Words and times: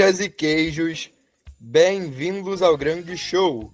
Queijas 0.00 0.20
e 0.20 0.30
queijos, 0.30 1.10
bem-vindos 1.60 2.62
ao 2.62 2.74
grande 2.74 3.18
show. 3.18 3.70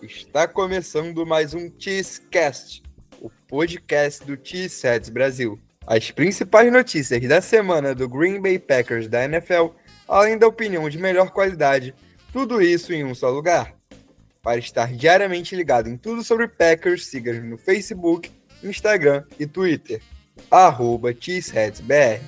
Está 0.00 0.46
começando 0.46 1.26
mais 1.26 1.52
um 1.52 1.68
Cheesecast, 1.76 2.80
o 3.20 3.28
podcast 3.48 4.24
do 4.24 4.38
Cheeseheads 4.40 5.08
Brasil. 5.08 5.58
As 5.84 6.12
principais 6.12 6.72
notícias 6.72 7.20
da 7.26 7.40
semana 7.40 7.92
do 7.92 8.08
Green 8.08 8.40
Bay 8.40 8.56
Packers 8.56 9.08
da 9.08 9.24
NFL, 9.24 9.70
além 10.06 10.38
da 10.38 10.46
opinião 10.46 10.88
de 10.88 10.96
melhor 10.96 11.32
qualidade, 11.32 11.92
tudo 12.32 12.62
isso 12.62 12.92
em 12.92 13.02
um 13.02 13.12
só 13.12 13.28
lugar. 13.28 13.74
Para 14.40 14.58
estar 14.58 14.92
diariamente 14.92 15.56
ligado 15.56 15.88
em 15.88 15.96
tudo 15.96 16.22
sobre 16.22 16.46
Packers, 16.46 17.06
siga-nos 17.06 17.50
no 17.50 17.58
Facebook, 17.58 18.30
Instagram 18.62 19.24
e 19.40 19.44
Twitter, 19.44 20.00
arroba 20.48 21.12
CheeseheadsBR. 21.12 22.22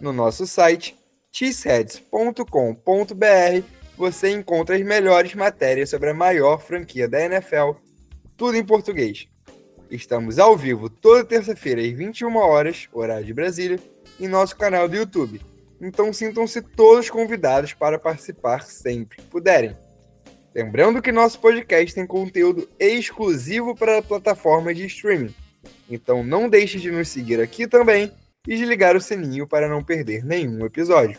No 0.00 0.10
nosso 0.10 0.46
site, 0.46 0.97
cheeseheads.com.br, 1.32 3.62
você 3.96 4.30
encontra 4.30 4.76
as 4.76 4.82
melhores 4.82 5.34
matérias 5.34 5.90
sobre 5.90 6.10
a 6.10 6.14
maior 6.14 6.60
franquia 6.60 7.08
da 7.08 7.24
NFL, 7.24 7.72
tudo 8.36 8.56
em 8.56 8.64
português. 8.64 9.28
Estamos 9.90 10.38
ao 10.38 10.56
vivo 10.56 10.90
toda 10.90 11.24
terça-feira 11.24 11.80
às 11.80 11.90
21 11.90 12.36
horas, 12.36 12.88
horário 12.92 13.24
de 13.24 13.34
Brasília, 13.34 13.80
em 14.20 14.28
nosso 14.28 14.56
canal 14.56 14.88
do 14.88 14.96
YouTube. 14.96 15.40
Então 15.80 16.12
sintam-se 16.12 16.60
todos 16.60 17.08
convidados 17.08 17.72
para 17.72 17.98
participar 17.98 18.62
sempre 18.62 19.18
que 19.18 19.24
puderem. 19.24 19.76
Lembrando 20.54 21.00
que 21.00 21.12
nosso 21.12 21.40
podcast 21.40 21.94
tem 21.94 22.06
conteúdo 22.06 22.68
exclusivo 22.78 23.74
para 23.74 23.98
a 23.98 24.02
plataforma 24.02 24.74
de 24.74 24.86
streaming. 24.86 25.34
Então 25.88 26.24
não 26.24 26.48
deixe 26.48 26.78
de 26.78 26.90
nos 26.90 27.08
seguir 27.08 27.40
aqui 27.40 27.66
também 27.66 28.12
e 28.48 28.56
de 28.56 28.64
ligar 28.64 28.96
o 28.96 29.00
sininho 29.00 29.46
para 29.46 29.68
não 29.68 29.84
perder 29.84 30.24
nenhum 30.24 30.64
episódio. 30.64 31.18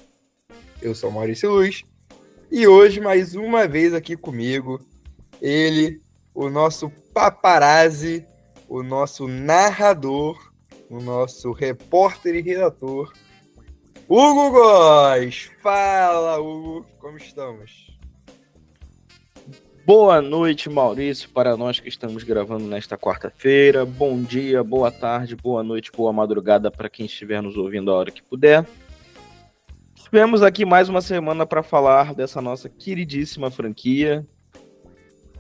Eu 0.82 0.96
sou 0.96 1.12
Maurício 1.12 1.52
Luz 1.52 1.84
e 2.52 2.68
hoje 2.68 3.00
mais 3.00 3.36
uma 3.36 3.68
vez 3.68 3.94
aqui 3.94 4.18
comigo 4.18 4.82
ele, 5.40 6.02
o 6.34 6.50
nosso 6.50 6.90
paparazzi, 7.14 8.26
o 8.68 8.82
nosso 8.82 9.28
narrador, 9.28 10.52
o 10.90 11.00
nosso 11.00 11.52
repórter 11.52 12.34
e 12.34 12.42
redator, 12.42 13.14
Hugo 14.08 14.50
Góes. 14.50 15.52
Fala, 15.62 16.40
Hugo, 16.40 16.84
como 16.98 17.18
estamos? 17.18 17.99
Boa 19.90 20.22
noite, 20.22 20.70
Maurício, 20.70 21.28
para 21.30 21.58
nós 21.58 21.80
que 21.80 21.90
estamos 21.90 22.22
gravando 22.22 22.64
nesta 22.68 22.96
quarta-feira. 22.96 23.88
Bom 23.88 24.22
dia, 24.22 24.64
boa 24.64 24.92
tarde, 24.92 25.36
boa 25.36 25.64
noite, 25.64 25.92
boa 25.92 26.14
madrugada 26.14 26.70
para 26.70 26.88
quem 26.88 27.08
estiver 27.08 27.42
nos 27.42 27.58
ouvindo 27.58 27.90
a 27.90 27.96
hora 27.96 28.12
que 28.12 28.22
puder. 28.22 28.64
Tivemos 29.96 30.44
aqui 30.44 30.64
mais 30.64 30.90
uma 30.90 31.02
semana 31.02 31.44
para 31.44 31.64
falar 31.64 32.14
dessa 32.14 32.40
nossa 32.40 32.70
queridíssima 32.70 33.50
franquia. 33.50 34.24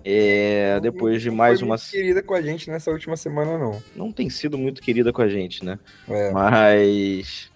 É, 0.04 0.80
depois 0.80 1.22
de 1.22 1.30
mais 1.30 1.62
uma. 1.62 1.78
querida 1.78 2.24
com 2.24 2.34
a 2.34 2.42
gente 2.42 2.72
nessa 2.72 2.90
última 2.90 3.16
semana, 3.16 3.56
não. 3.56 3.84
Não 3.96 4.12
tem 4.12 4.31
sido 4.31 4.58
muito 4.58 4.81
querida 4.81 5.14
com 5.14 5.22
a 5.22 5.28
gente, 5.28 5.64
né? 5.64 5.78
É. 6.08 6.31
Mas. 6.31 7.52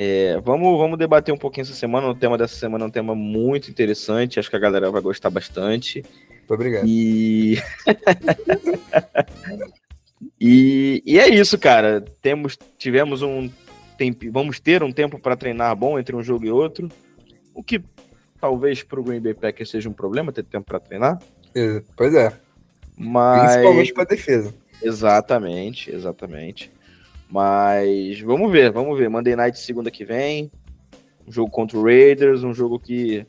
É, 0.00 0.40
vamos, 0.44 0.78
vamos 0.78 0.96
debater 0.96 1.34
um 1.34 1.36
pouquinho 1.36 1.64
essa 1.64 1.74
semana. 1.74 2.06
O 2.06 2.14
tema 2.14 2.38
dessa 2.38 2.54
semana 2.54 2.84
é 2.84 2.86
um 2.86 2.90
tema 2.90 3.16
muito 3.16 3.68
interessante. 3.68 4.38
Acho 4.38 4.48
que 4.48 4.54
a 4.54 4.60
galera 4.60 4.92
vai 4.92 5.02
gostar 5.02 5.28
bastante. 5.28 6.04
Muito 6.30 6.54
obrigado. 6.54 6.86
E... 6.86 7.58
e, 10.40 11.02
e 11.04 11.18
é 11.18 11.28
isso, 11.28 11.58
cara. 11.58 12.00
Temos, 12.22 12.56
tivemos 12.78 13.22
um 13.22 13.50
tempo, 13.98 14.24
vamos 14.30 14.60
ter 14.60 14.84
um 14.84 14.92
tempo 14.92 15.18
para 15.18 15.36
treinar 15.36 15.74
bom 15.74 15.98
entre 15.98 16.14
um 16.14 16.22
jogo 16.22 16.46
e 16.46 16.50
outro. 16.52 16.88
O 17.52 17.60
que 17.60 17.82
talvez 18.40 18.84
para 18.84 19.00
o 19.00 19.02
Green 19.02 19.20
Bay 19.20 19.34
Packers 19.34 19.68
seja 19.68 19.88
um 19.88 19.92
problema 19.92 20.30
ter 20.30 20.44
tempo 20.44 20.66
para 20.66 20.78
treinar. 20.78 21.18
Pois 21.96 22.14
é. 22.14 22.32
Mas... 22.96 23.50
Principalmente 23.50 23.92
para 23.92 24.04
defesa. 24.04 24.54
Exatamente, 24.80 25.92
exatamente. 25.92 26.70
Mas 27.30 28.20
vamos 28.20 28.50
ver, 28.50 28.72
vamos 28.72 28.98
ver. 28.98 29.10
Monday 29.10 29.36
Night 29.36 29.58
segunda 29.58 29.90
que 29.90 30.04
vem. 30.04 30.50
Um 31.26 31.32
jogo 31.32 31.50
contra 31.50 31.76
o 31.78 31.82
Raiders, 31.82 32.42
um 32.42 32.54
jogo 32.54 32.78
que 32.78 33.26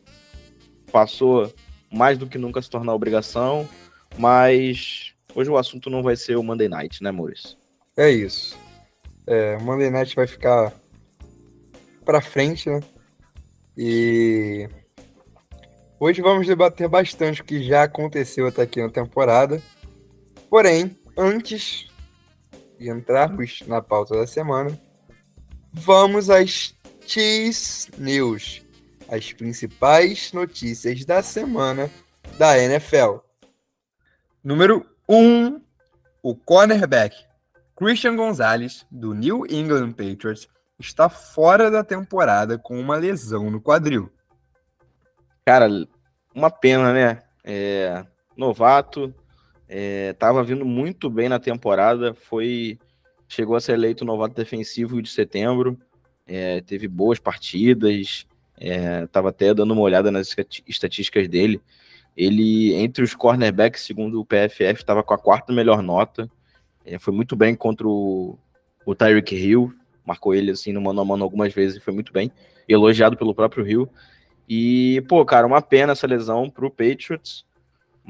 passou 0.92 1.54
mais 1.92 2.18
do 2.18 2.28
que 2.28 2.38
nunca 2.38 2.62
se 2.62 2.70
tornar 2.70 2.94
obrigação. 2.94 3.68
Mas 4.18 5.14
hoje 5.36 5.50
o 5.50 5.58
assunto 5.58 5.90
não 5.90 6.02
vai 6.02 6.16
ser 6.16 6.38
o 6.38 6.44
Monday 6.44 6.70
Night, 6.70 7.04
né, 7.04 7.12
Maurício? 7.12 7.58
É 7.98 8.10
isso. 8.10 8.58
É, 9.28 9.58
Monday 9.58 9.90
Night 9.90 10.16
vai 10.16 10.26
ficar 10.26 10.74
para 12.06 12.22
frente, 12.22 12.70
né? 12.70 12.80
E 13.78 14.68
hoje 16.00 16.22
vamos 16.22 16.48
debater 16.48 16.88
bastante 16.88 17.42
o 17.42 17.46
que 17.46 17.62
já 17.64 17.84
aconteceu 17.84 18.48
até 18.48 18.62
aqui 18.62 18.82
na 18.82 18.90
temporada. 18.90 19.62
Porém, 20.50 20.98
antes 21.18 21.89
de 22.80 22.90
entrarmos 22.90 23.62
na 23.68 23.82
pauta 23.82 24.16
da 24.16 24.26
semana, 24.26 24.80
vamos 25.72 26.30
às 26.30 26.74
Cheese 27.06 27.90
News, 27.98 28.62
as 29.10 29.34
principais 29.34 30.32
notícias 30.32 31.04
da 31.04 31.22
semana 31.22 31.92
da 32.38 32.58
NFL. 32.58 33.18
Número 34.44 34.86
1, 35.08 35.16
um, 35.16 35.62
o 36.24 36.36
cornerback 36.36 37.16
Christian 37.76 38.16
Gonzalez, 38.16 38.86
do 38.92 39.14
New 39.14 39.46
England 39.50 39.94
Patriots, 39.94 40.48
está 40.78 41.10
fora 41.10 41.72
da 41.72 41.84
temporada 41.84 42.58
com 42.58 42.80
uma 42.80 42.96
lesão 42.96 43.50
no 43.50 43.62
quadril. 43.62 44.12
Cara, 45.46 45.70
uma 46.34 46.50
pena, 46.50 46.94
né? 46.94 47.24
É, 47.44 48.06
novato, 48.36 49.14
estava 49.70 50.42
é, 50.42 50.44
vindo 50.44 50.66
muito 50.66 51.10
bem 51.10 51.30
na 51.30 51.40
temporada, 51.40 52.14
foi 52.14 52.80
chegou 53.28 53.56
a 53.56 53.62
ser 53.62 53.74
eleito 53.74 54.04
novato 54.04 54.34
defensivo 54.34 55.02
de 55.02 55.10
setembro, 55.10 55.78
é, 56.26 56.62
teve 56.62 56.88
boas 56.88 57.20
partidas, 57.20 58.26
estava 58.60 59.28
é, 59.28 59.30
até 59.30 59.54
dando 59.54 59.72
uma 59.72 59.82
olhada 59.82 60.12
nas 60.12 60.36
estatísticas 60.68 61.28
dele. 61.28 61.62
Ele, 62.18 62.74
entre 62.74 63.04
os 63.04 63.14
cornerbacks, 63.16 63.84
segundo 63.84 64.20
o 64.20 64.26
PFF, 64.26 64.82
estava 64.82 65.04
com 65.04 65.14
a 65.14 65.18
quarta 65.18 65.54
melhor 65.54 65.82
nota. 65.82 66.30
É, 66.84 66.98
foi 66.98 67.14
muito 67.14 67.36
bem 67.36 67.56
contra 67.56 67.88
o, 67.88 68.38
o 68.86 68.96
Tyreek 68.96 69.36
Hill, 69.36 69.74
marcou 70.06 70.34
ele 70.34 70.52
assim 70.52 70.74
no 70.74 70.82
mano 70.82 71.02
a 71.02 71.06
mano 71.06 71.24
algumas 71.24 71.54
vezes 71.54 71.78
e 71.78 71.80
foi 71.80 71.94
muito 71.94 72.12
bem, 72.12 72.32
elogiado 72.68 73.16
pelo 73.16 73.36
próprio 73.36 73.66
Hill. 73.66 73.90
E, 74.48 75.04
pô, 75.08 75.24
cara, 75.24 75.46
uma 75.46 75.62
pena 75.62 75.92
essa 75.92 76.08
lesão 76.08 76.50
pro 76.50 76.72
Patriots. 76.72 77.46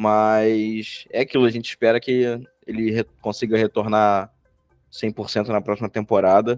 Mas 0.01 1.05
é 1.09 1.19
aquilo, 1.19 1.43
a 1.43 1.49
gente 1.49 1.67
espera 1.67 1.99
que 1.99 2.41
ele 2.65 2.89
re 2.89 3.03
consiga 3.21 3.57
retornar 3.57 4.31
100% 4.89 5.49
na 5.49 5.59
próxima 5.59 5.89
temporada 5.89 6.57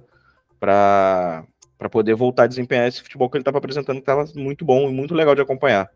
para 0.60 1.44
poder 1.90 2.14
voltar 2.14 2.44
a 2.44 2.48
desempenhar 2.48 2.88
esse 2.88 3.02
futebol 3.02 3.28
que 3.32 3.38
ele 3.38 3.42
estava 3.42 3.58
apresentando, 3.58 3.96
que 3.96 4.02
estava 4.04 4.26
muito 4.36 4.64
bom 4.64 4.88
e 4.88 4.94
muito 4.94 5.16
legal 5.16 5.34
de 5.34 5.42
acompanhar. 5.42 5.90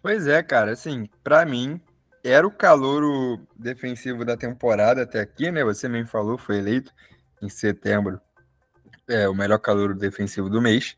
Pois 0.00 0.28
é, 0.28 0.40
cara, 0.40 0.70
assim, 0.70 1.08
para 1.24 1.44
mim, 1.44 1.80
era 2.22 2.46
o 2.46 2.50
calor 2.52 3.40
defensivo 3.56 4.24
da 4.24 4.36
temporada 4.36 5.02
até 5.02 5.18
aqui, 5.18 5.50
né? 5.50 5.64
Você 5.64 5.88
mesmo 5.88 6.06
falou, 6.08 6.38
foi 6.38 6.58
eleito 6.58 6.92
em 7.42 7.48
setembro 7.48 8.20
é 9.08 9.28
o 9.28 9.34
melhor 9.34 9.58
calor 9.58 9.94
defensivo 9.96 10.48
do 10.48 10.62
mês. 10.62 10.96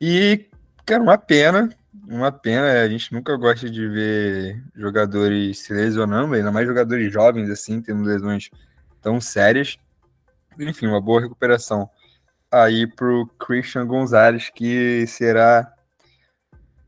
E, 0.00 0.48
cara, 0.86 1.02
uma 1.02 1.18
pena 1.18 1.68
uma 2.06 2.32
pena, 2.32 2.82
a 2.82 2.88
gente 2.88 3.12
nunca 3.12 3.36
gosta 3.36 3.68
de 3.68 3.86
ver 3.86 4.62
jogadores 4.74 5.58
se 5.58 5.72
lesionando, 5.72 6.34
ainda 6.34 6.50
mais 6.50 6.66
jogadores 6.66 7.12
jovens 7.12 7.50
assim, 7.50 7.82
tendo 7.82 8.02
lesões 8.02 8.48
tão 9.00 9.20
sérias. 9.20 9.76
Enfim, 10.58 10.86
uma 10.86 11.00
boa 11.00 11.20
recuperação 11.20 11.90
aí 12.50 12.86
pro 12.86 13.26
Christian 13.38 13.86
Gonzalez, 13.86 14.50
que 14.50 15.06
será 15.06 15.72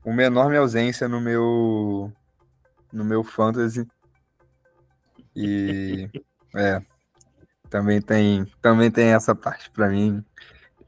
uma 0.05 0.23
enorme 0.23 0.57
ausência 0.57 1.09
no 1.09 1.21
meu 1.21 2.13
no 2.93 3.05
meu 3.05 3.25
fantasy. 3.25 3.87
E 5.35 6.09
é, 6.55 6.81
também 7.69 8.01
tem 8.01 8.45
também 8.61 8.91
tem 8.91 9.13
essa 9.13 9.35
parte 9.35 9.71
para 9.71 9.89
mim. 9.89 10.25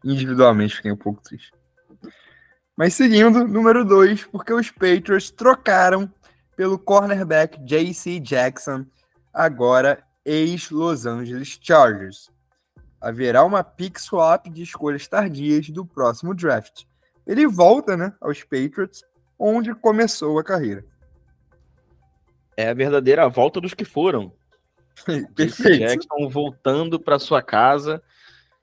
Individualmente 0.04 0.76
fiquei 0.76 0.92
um 0.92 0.96
pouco 0.96 1.22
triste. 1.22 1.52
Mas 2.76 2.92
seguindo, 2.92 3.48
número 3.48 3.84
2, 3.86 4.24
porque 4.26 4.52
os 4.52 4.70
Patriots 4.70 5.30
trocaram 5.30 6.12
pelo 6.54 6.78
cornerback 6.78 7.58
JC 7.64 8.20
Jackson, 8.20 8.84
agora 9.32 10.02
ex-Los 10.26 11.06
Angeles 11.06 11.58
Chargers. 11.60 12.30
Haverá 13.00 13.44
uma 13.44 13.64
pick 13.64 13.98
swap 13.98 14.46
de 14.48 14.62
escolhas 14.62 15.08
tardias 15.08 15.70
do 15.70 15.86
próximo 15.86 16.34
draft. 16.34 16.84
Ele 17.26 17.46
volta 17.46 17.96
né, 17.96 18.12
aos 18.20 18.42
Patriots, 18.42 19.02
onde 19.38 19.74
começou 19.74 20.38
a 20.38 20.44
carreira. 20.44 20.84
É 22.56 22.68
a 22.68 22.74
verdadeira 22.74 23.26
volta 23.28 23.58
dos 23.58 23.72
que 23.72 23.84
foram. 23.84 24.32
Perfeito. 25.34 25.78
Jackson 25.78 26.28
voltando 26.28 27.00
para 27.00 27.18
sua 27.18 27.42
casa. 27.42 28.02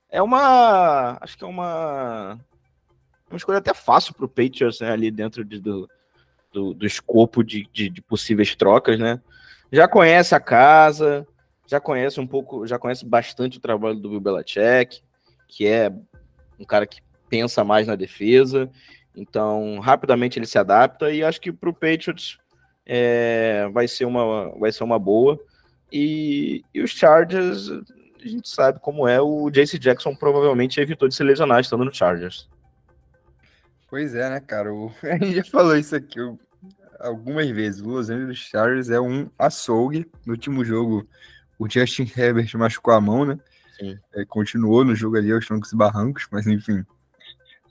É 0.10 0.22
uma. 0.22 1.18
Acho 1.22 1.38
que 1.38 1.44
é 1.44 1.48
uma 1.48 2.40
uma 3.34 3.38
escolha 3.38 3.58
até 3.58 3.74
fácil 3.74 4.14
para 4.14 4.26
o 4.26 4.30
Patriots, 4.30 4.80
né, 4.80 4.92
ali 4.92 5.10
dentro 5.10 5.44
de, 5.44 5.60
do, 5.60 5.90
do, 6.52 6.74
do, 6.74 6.86
escopo 6.86 7.44
de, 7.44 7.68
de, 7.74 7.90
de, 7.90 8.02
possíveis 8.02 8.56
trocas, 8.56 9.00
né? 9.00 9.20
Já 9.72 9.88
conhece 9.88 10.36
a 10.36 10.40
casa, 10.40 11.28
já 11.68 11.80
conhece 11.80 12.20
um 12.20 12.28
pouco, 12.28 12.68
já 12.68 12.78
conhece 12.78 13.06
bastante 13.06 13.58
o 13.58 13.62
trabalho 13.62 13.96
do 13.96 14.10
Bill 14.10 14.20
Belichick, 14.20 15.02
que 15.48 15.66
é 15.66 15.92
um 16.60 16.64
cara 16.64 16.86
que 16.86 17.02
pensa 17.28 17.64
mais 17.64 17.88
na 17.88 17.96
defesa, 17.96 18.70
então 19.16 19.80
rapidamente 19.80 20.38
ele 20.38 20.46
se 20.46 20.60
adapta 20.60 21.12
e 21.12 21.24
acho 21.24 21.42
que 21.42 21.52
para 21.52 21.70
o 21.70 21.74
Patriots 21.74 22.38
é, 22.86 23.68
vai, 23.74 23.88
ser 23.88 24.06
uma, 24.06 24.50
vai 24.60 24.72
ser 24.72 24.84
uma 24.84 25.00
boa. 25.00 25.40
E, 25.92 26.64
e 26.74 26.82
os 26.82 26.92
Chargers, 26.92 27.70
a 27.70 28.28
gente 28.28 28.48
sabe 28.48 28.80
como 28.80 29.08
é, 29.08 29.20
o 29.20 29.50
Jace 29.50 29.80
Jackson 29.80 30.16
provavelmente 30.16 30.80
evitou 30.80 31.08
de 31.08 31.16
se 31.16 31.24
lesionar 31.24 31.62
estando 31.62 31.86
no 31.86 31.94
Chargers. 31.94 32.48
Pois 33.94 34.16
é, 34.16 34.28
né, 34.28 34.40
cara? 34.40 34.74
O... 34.74 34.92
A 35.06 35.18
gente 35.24 35.36
já 35.36 35.44
falou 35.44 35.78
isso 35.78 35.96
aqui 35.96 36.18
algumas 37.00 37.48
vezes. 37.52 37.80
O 37.80 37.90
Los 37.90 38.10
Angeles 38.10 38.40
Chargers 38.40 38.90
é 38.90 39.00
um 39.00 39.30
açougue. 39.38 40.10
No 40.26 40.34
último 40.34 40.66
jogo, 40.66 41.08
o 41.60 41.70
Justin 41.70 42.12
Herbert 42.18 42.50
machucou 42.56 42.92
a 42.92 43.00
mão, 43.00 43.24
né? 43.24 43.38
É, 44.16 44.26
continuou 44.26 44.84
no 44.84 44.96
jogo 44.96 45.16
ali 45.16 45.32
aos 45.32 45.46
troncos 45.46 45.72
e 45.72 45.76
barrancos, 45.76 46.28
mas 46.32 46.48
enfim. 46.48 46.84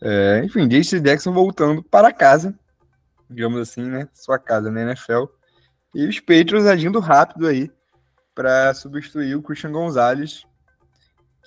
É, 0.01 0.43
enfim, 0.45 0.69
Jace 0.69 1.01
Jackson 1.01 1.33
voltando 1.33 1.83
para 1.83 2.13
casa, 2.13 2.57
digamos 3.29 3.61
assim, 3.61 3.83
né? 3.83 4.09
Sua 4.13 4.39
casa 4.39 4.71
na 4.71 4.83
NFL. 4.83 5.25
E 5.93 6.07
os 6.07 6.21
Patriots 6.21 6.67
agindo 6.67 7.01
rápido 7.01 7.49
aí 7.49 7.69
para 8.33 8.73
substituir 8.75 9.35
o 9.35 9.43
Christian 9.43 9.73
Gonzalez, 9.73 10.45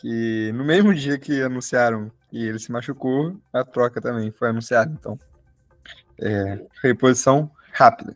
que 0.01 0.51
no 0.53 0.65
mesmo 0.65 0.93
dia 0.93 1.17
que 1.17 1.41
anunciaram 1.41 2.11
que 2.29 2.37
ele 2.37 2.59
se 2.59 2.71
machucou, 2.71 3.39
a 3.51 3.63
troca 3.63 4.01
também 4.01 4.31
foi 4.31 4.49
anunciada. 4.49 4.91
Então, 4.91 5.19
é, 6.19 6.65
reposição 6.81 7.49
rápida. 7.71 8.15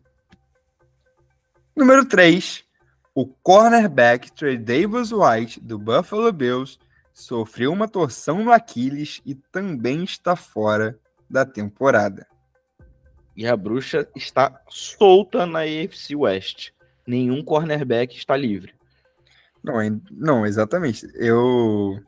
Número 1.75 2.05
3. 2.05 2.63
O 3.15 3.25
cornerback 3.25 4.31
Trey 4.31 4.57
Davis 4.57 5.11
White, 5.11 5.59
do 5.59 5.77
Buffalo 5.77 6.31
Bills, 6.31 6.77
sofreu 7.13 7.71
uma 7.73 7.87
torção 7.87 8.43
no 8.43 8.51
Aquiles 8.51 9.21
e 9.25 9.35
também 9.35 10.03
está 10.03 10.35
fora 10.35 10.97
da 11.29 11.45
temporada. 11.45 12.25
E 13.35 13.45
a 13.45 13.57
bruxa 13.57 14.07
está 14.15 14.61
solta 14.69 15.45
na 15.45 15.59
AFC 15.61 16.15
West 16.15 16.71
nenhum 17.09 17.43
cornerback 17.43 18.15
está 18.15 18.37
livre. 18.37 18.73
Não, 19.63 19.75
não, 20.11 20.45
exatamente. 20.45 21.09
Eu 21.15 22.01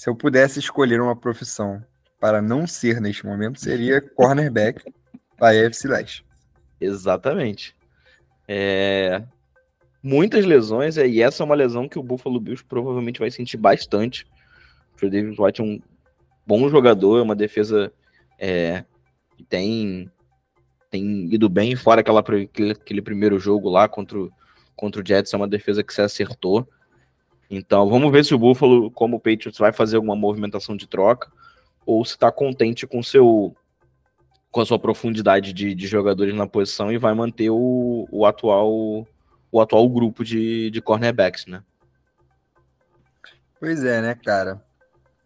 se 0.00 0.08
eu 0.08 0.16
pudesse 0.16 0.58
escolher 0.58 0.98
uma 0.98 1.14
profissão 1.14 1.84
para 2.18 2.40
não 2.40 2.66
ser 2.66 3.02
neste 3.02 3.26
momento, 3.26 3.60
seria 3.60 4.00
cornerback 4.00 4.82
da 5.38 5.50
AFC 5.50 5.88
Leste. 5.88 6.24
Exatamente. 6.80 7.76
É... 8.48 9.22
Muitas 10.02 10.46
lesões, 10.46 10.96
é, 10.96 11.06
e 11.06 11.20
essa 11.20 11.42
é 11.42 11.44
uma 11.44 11.54
lesão 11.54 11.86
que 11.86 11.98
o 11.98 12.02
Buffalo 12.02 12.40
Bills 12.40 12.64
provavelmente 12.64 13.20
vai 13.20 13.30
sentir 13.30 13.58
bastante. 13.58 14.26
O 15.02 15.10
David 15.10 15.38
White 15.38 15.60
é 15.60 15.64
um 15.64 15.78
bom 16.46 16.66
jogador, 16.70 17.18
é 17.18 17.22
uma 17.22 17.36
defesa 17.36 17.92
é, 18.38 18.82
que 19.36 19.44
tem 19.44 20.10
tem 20.90 21.26
ido 21.30 21.46
bem, 21.50 21.76
fora 21.76 22.00
aquela, 22.00 22.20
aquele, 22.20 22.72
aquele 22.72 23.02
primeiro 23.02 23.38
jogo 23.38 23.68
lá 23.68 23.86
contra 23.86 24.18
o, 24.18 24.32
contra 24.74 25.02
o 25.02 25.06
Jets, 25.06 25.34
é 25.34 25.36
uma 25.36 25.46
defesa 25.46 25.84
que 25.84 25.92
se 25.92 26.00
acertou. 26.00 26.66
Então, 27.50 27.90
vamos 27.90 28.12
ver 28.12 28.24
se 28.24 28.32
o 28.32 28.38
Buffalo, 28.38 28.92
como 28.92 29.16
o 29.16 29.20
Patriots, 29.20 29.58
vai 29.58 29.72
fazer 29.72 29.96
alguma 29.96 30.14
movimentação 30.14 30.76
de 30.76 30.86
troca 30.86 31.32
ou 31.84 32.04
se 32.04 32.12
está 32.12 32.30
contente 32.30 32.86
com 32.86 33.02
seu 33.02 33.56
com 34.52 34.60
a 34.60 34.66
sua 34.66 34.78
profundidade 34.80 35.52
de, 35.52 35.74
de 35.76 35.86
jogadores 35.86 36.34
na 36.34 36.46
posição 36.46 36.90
e 36.90 36.98
vai 36.98 37.14
manter 37.14 37.50
o, 37.50 38.08
o 38.10 38.26
atual 38.26 39.06
o 39.52 39.60
atual 39.60 39.88
grupo 39.88 40.24
de, 40.24 40.70
de 40.70 40.80
cornerbacks, 40.80 41.46
né? 41.46 41.62
Pois 43.58 43.84
é, 43.84 44.00
né, 44.00 44.14
cara? 44.14 44.62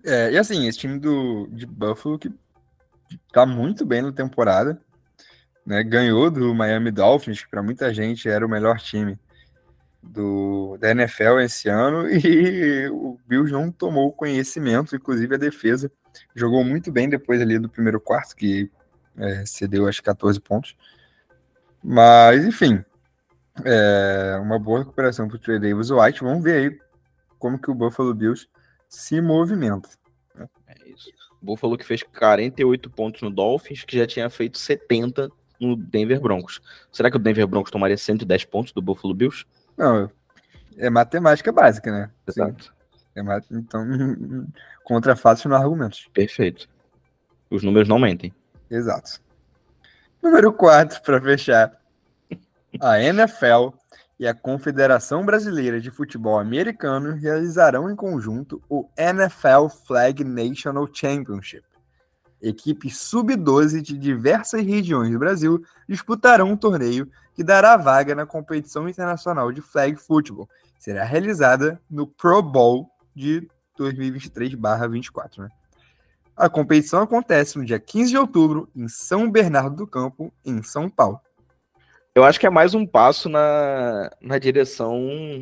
É, 0.05 0.33
e 0.33 0.39
assim, 0.39 0.67
esse 0.67 0.79
time 0.79 0.99
do, 0.99 1.47
de 1.53 1.67
Buffalo 1.67 2.19
que 2.19 2.31
tá 3.33 3.45
muito 3.45 3.85
bem 3.85 4.03
na 4.03 4.13
temporada 4.13 4.81
né, 5.65 5.83
ganhou 5.83 6.31
do 6.31 6.55
Miami 6.55 6.91
Dolphins, 6.91 7.43
que 7.43 7.51
para 7.51 7.63
muita 7.63 7.93
gente 7.93 8.29
era 8.29 8.45
o 8.45 8.49
melhor 8.49 8.79
time 8.79 9.19
do, 10.11 10.77
da 10.79 10.91
NFL 10.91 11.41
esse 11.41 11.69
ano, 11.69 12.09
e 12.11 12.89
o 12.89 13.19
Bills 13.27 13.53
não 13.53 13.71
tomou 13.71 14.13
conhecimento, 14.13 14.95
inclusive 14.95 15.35
a 15.35 15.39
defesa 15.39 15.91
jogou 16.35 16.65
muito 16.65 16.93
bem 16.93 17.09
depois 17.09 17.41
ali 17.41 17.59
do 17.59 17.69
primeiro 17.69 18.01
quarto, 18.01 18.37
que 18.37 18.71
é, 19.17 19.45
cedeu 19.47 19.87
acho 19.87 20.03
14 20.03 20.41
pontos. 20.41 20.77
Mas, 21.83 22.45
enfim, 22.45 22.85
é 23.65 24.39
uma 24.41 24.59
boa 24.59 24.81
recuperação 24.81 25.29
para 25.29 25.37
o 25.37 25.39
Trey 25.39 25.59
Davis 25.59 25.91
White. 25.91 26.23
Vamos 26.23 26.43
ver 26.43 26.71
aí 26.71 26.79
como 27.39 27.59
que 27.59 27.71
o 27.71 27.75
Buffalo 27.75 28.15
Bills 28.15 28.49
se 28.89 29.21
movimenta. 29.21 29.89
É 30.67 30.89
isso. 30.89 31.11
O 31.43 31.47
Buffalo 31.47 31.77
que 31.77 31.85
fez 31.85 32.03
48 32.03 32.89
pontos 32.91 33.23
no 33.23 33.31
Dolphins, 33.31 33.85
que 33.85 33.99
já 33.99 34.07
tinha 34.07 34.31
feito 34.31 34.59
70 34.59 35.29
no 35.61 35.77
Denver 35.77 36.21
Broncos. 36.21 36.61
Será 36.91 37.11
que 37.11 37.17
o 37.17 37.21
Denver 37.21 37.47
Broncos 37.47 37.71
tomaria 37.71 37.97
110 37.97 38.45
pontos 38.47 38.73
do 38.73 38.83
Buffalo 38.83 39.15
Bills? 39.15 39.45
Não, 39.77 40.11
é 40.77 40.91
matemática 40.91 41.53
básica, 41.53 41.91
né? 41.91 42.11
Exato. 42.27 42.73
É 43.15 43.21
Então, 43.51 43.87
contra 44.85 45.15
fácil 45.17 45.49
no 45.49 45.57
argumentos. 45.57 46.09
Perfeito. 46.13 46.69
Os 47.51 47.63
números 47.63 47.89
não 47.89 47.99
mentem. 47.99 48.35
Exato. 48.71 49.21
Número 50.23 50.53
4, 50.53 51.03
para 51.03 51.21
fechar. 51.21 51.79
A 52.81 53.01
NFL 53.01 53.77
e 54.19 54.27
a 54.27 54.35
Confederação 54.35 55.25
Brasileira 55.25 55.81
de 55.81 55.91
Futebol 55.91 56.39
Americano 56.39 57.15
realizarão 57.15 57.91
em 57.91 57.95
conjunto 57.95 58.63
o 58.69 58.89
NFL 58.97 59.69
Flag 59.87 60.25
National 60.25 60.89
Championship 60.93 61.65
Equipes 62.45 62.99
sub-12 62.99 63.81
de 63.81 63.97
diversas 63.97 64.65
regiões 64.65 65.11
do 65.11 65.19
Brasil 65.19 65.65
disputarão 65.89 66.51
um 66.51 66.57
torneio 66.57 67.11
que 67.35 67.43
dará 67.43 67.77
vaga 67.77 68.15
na 68.15 68.25
competição 68.25 68.89
internacional 68.89 69.51
de 69.53 69.61
flag 69.61 69.97
football. 69.97 70.49
Será 70.79 71.05
realizada 71.05 71.81
no 71.91 72.07
Pro 72.07 72.43
Bowl 72.43 72.89
de 73.15 73.49
2023/24, 73.79 75.43
né? 75.43 75.49
A 76.37 76.49
competição 76.49 77.03
acontece 77.03 77.57
no 77.57 77.65
dia 77.65 77.79
15 77.79 78.11
de 78.11 78.19
outubro 78.19 78.69
em 78.75 78.89
São 78.89 79.31
Bernardo 79.31 79.77
do 79.77 79.87
Campo, 79.87 80.33
em 80.45 80.63
São 80.63 80.91
Paulo. 80.91 81.21
Eu 82.13 82.23
acho 82.23 82.39
que 82.39 82.47
é 82.47 82.51
mais 82.51 82.75
um 82.75 82.87
passo 82.87 83.29
na, 83.29 84.11
na 84.21 84.39
direção 84.39 85.01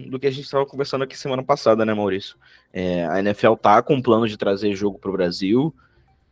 do 0.09 0.19
que 0.19 0.27
a 0.27 0.31
gente 0.31 0.45
estava 0.45 0.65
conversando 0.65 1.05
aqui 1.05 1.19
semana 1.19 1.43
passada, 1.43 1.85
né, 1.85 1.93
Maurício? 1.93 2.37
É, 2.73 3.07
a 3.07 3.19
NFL 3.19 3.55
tá 3.55 3.83
com 3.83 3.95
um 3.95 4.03
plano 4.03 4.27
de 4.27 4.39
trazer 4.39 4.75
jogo 4.75 4.99
para 4.99 5.11
o 5.11 5.13
Brasil. 5.13 5.75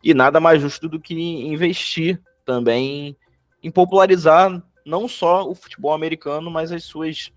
E 0.03 0.15
nada 0.15 0.41
mais 0.41 0.63
justo 0.63 0.89
do 0.89 0.99
que 0.99 1.15
investir 1.15 2.21
também 2.45 3.17
em 3.63 3.71
popularizar 3.71 4.63
não 4.85 5.09
só 5.09 5.49
o 5.49 5.55
futebol 5.55 5.93
americano, 5.93 6.51
mas 6.51 6.73
as 6.73 6.85
suas 6.85 7.33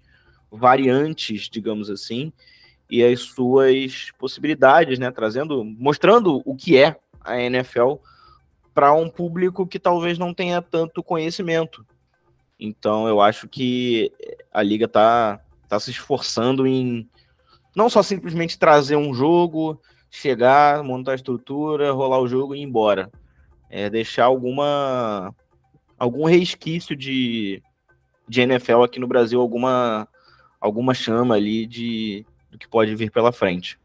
variantes, 0.51 1.49
digamos 1.49 1.89
assim, 1.89 2.31
e 2.89 3.03
as 3.03 3.21
suas 3.21 4.11
possibilidades, 4.19 4.99
né? 4.99 5.09
Trazendo, 5.11 5.63
mostrando 5.63 6.41
o 6.45 6.55
que 6.55 6.77
é 6.77 6.97
a 7.21 7.39
NFL 7.39 7.95
para 8.73 8.93
um 8.93 9.09
público 9.09 9.67
que 9.67 9.79
talvez 9.79 10.17
não 10.17 10.33
tenha 10.33 10.61
tanto 10.61 11.03
conhecimento. 11.03 11.85
Então, 12.59 13.07
eu 13.07 13.19
acho 13.19 13.47
que 13.47 14.11
a 14.51 14.61
liga 14.61 14.87
tá, 14.87 15.39
tá 15.67 15.79
se 15.79 15.91
esforçando 15.91 16.65
em 16.67 17.09
não 17.75 17.89
só 17.89 18.03
simplesmente 18.03 18.57
trazer 18.57 18.95
um 18.95 19.13
jogo 19.13 19.81
chegar, 20.09 20.83
montar 20.83 21.13
a 21.13 21.15
estrutura, 21.15 21.91
rolar 21.91 22.19
o 22.19 22.27
jogo 22.27 22.53
e 22.53 22.59
ir 22.59 22.63
embora. 22.63 23.11
É 23.69 23.89
deixar 23.89 24.25
alguma 24.25 25.33
algum 25.97 26.25
resquício 26.25 26.95
de, 26.95 27.61
de 28.27 28.41
NFL 28.41 28.83
aqui 28.83 28.99
no 28.99 29.07
Brasil, 29.07 29.39
alguma 29.39 30.07
alguma 30.59 30.93
chama 30.93 31.35
ali 31.35 31.65
de 31.65 32.25
do 32.49 32.57
que 32.57 32.67
pode 32.67 32.95
vir 32.95 33.11
pela 33.11 33.31
frente. 33.31 33.77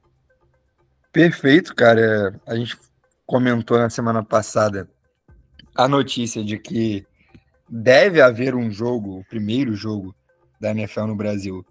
Perfeito, 1.12 1.74
cara. 1.74 2.40
A 2.46 2.54
gente 2.54 2.78
comentou 3.26 3.78
na 3.78 3.90
semana 3.90 4.22
passada 4.22 4.88
a 5.74 5.88
notícia 5.88 6.44
de 6.44 6.58
que 6.58 7.06
deve 7.68 8.20
haver 8.20 8.54
um 8.54 8.70
jogo, 8.70 9.18
o 9.18 9.24
primeiro 9.24 9.74
jogo 9.74 10.14
da 10.60 10.70
NFL 10.70 11.06
no 11.06 11.16
Brasil 11.16 11.64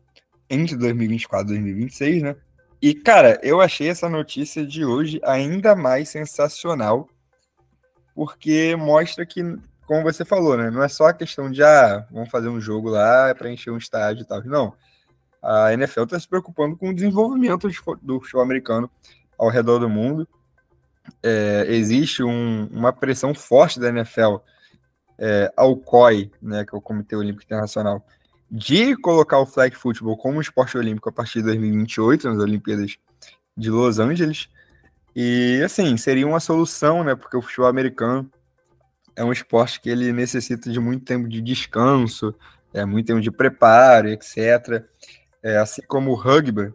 entre 0.49 0.75
2024 0.77 1.45
e 1.45 1.57
2026, 1.57 2.23
né? 2.23 2.35
E, 2.81 2.93
cara, 2.93 3.39
eu 3.41 3.59
achei 3.59 3.89
essa 3.89 4.07
notícia 4.07 4.65
de 4.65 4.85
hoje 4.85 5.19
ainda 5.23 5.75
mais 5.75 6.09
sensacional, 6.09 7.09
porque 8.13 8.75
mostra 8.75 9.25
que, 9.25 9.41
como 9.87 10.03
você 10.03 10.25
falou, 10.25 10.57
né? 10.57 10.69
Não 10.69 10.83
é 10.83 10.89
só 10.89 11.07
a 11.07 11.13
questão 11.13 11.49
de, 11.49 11.63
ah, 11.63 12.05
vamos 12.11 12.29
fazer 12.29 12.49
um 12.49 12.59
jogo 12.59 12.89
lá 12.89 13.33
para 13.33 13.49
encher 13.49 13.71
um 13.71 13.77
estádio 13.77 14.23
e 14.23 14.25
tal. 14.25 14.43
Não. 14.43 14.73
A 15.41 15.71
NFL 15.73 16.03
está 16.03 16.19
se 16.19 16.27
preocupando 16.27 16.75
com 16.75 16.89
o 16.89 16.93
desenvolvimento 16.93 17.69
do 18.01 18.19
futebol 18.19 18.41
americano 18.41 18.91
ao 19.37 19.49
redor 19.49 19.79
do 19.79 19.89
mundo. 19.89 20.27
é, 21.23 21.65
existe 21.69 22.21
um, 22.21 22.67
uma 22.67 22.91
pressão 22.91 23.33
forte 23.33 23.79
da 23.79 23.87
NFL 23.87 24.37
é, 25.17 25.51
ao 25.55 25.75
COI, 25.77 26.29
né, 26.41 26.65
que 26.65 26.75
é 26.75 26.77
o 26.77 26.81
Comitê 26.81 27.15
Olímpico 27.15 27.45
Internacional, 27.45 28.05
de 28.51 28.95
colocar 28.97 29.39
o 29.39 29.45
flag 29.45 29.73
football 29.75 30.17
como 30.17 30.41
esporte 30.41 30.77
olímpico 30.77 31.07
a 31.07 31.13
partir 31.13 31.39
de 31.39 31.45
2028, 31.45 32.29
nas 32.29 32.39
Olimpíadas 32.39 32.97
de 33.55 33.69
Los 33.69 33.99
Angeles. 33.99 34.49
E, 35.15 35.61
assim, 35.63 35.95
seria 35.95 36.27
uma 36.27 36.41
solução, 36.41 37.05
né, 37.05 37.15
porque 37.15 37.37
o 37.37 37.41
futebol 37.41 37.67
americano 37.67 38.29
é 39.17 39.23
um 39.23 39.31
esporte 39.31 39.81
que 39.81 39.89
ele 39.89 40.13
necessita 40.13 40.71
de 40.71 40.79
muito 40.79 41.03
tempo 41.03 41.27
de 41.27 41.41
descanso, 41.41 42.35
é, 42.71 42.85
muito 42.85 43.07
tempo 43.07 43.19
de 43.19 43.31
preparo, 43.31 44.07
etc. 44.09 44.85
É, 45.41 45.57
assim 45.57 45.81
como 45.87 46.11
o 46.11 46.15
rugby. 46.15 46.71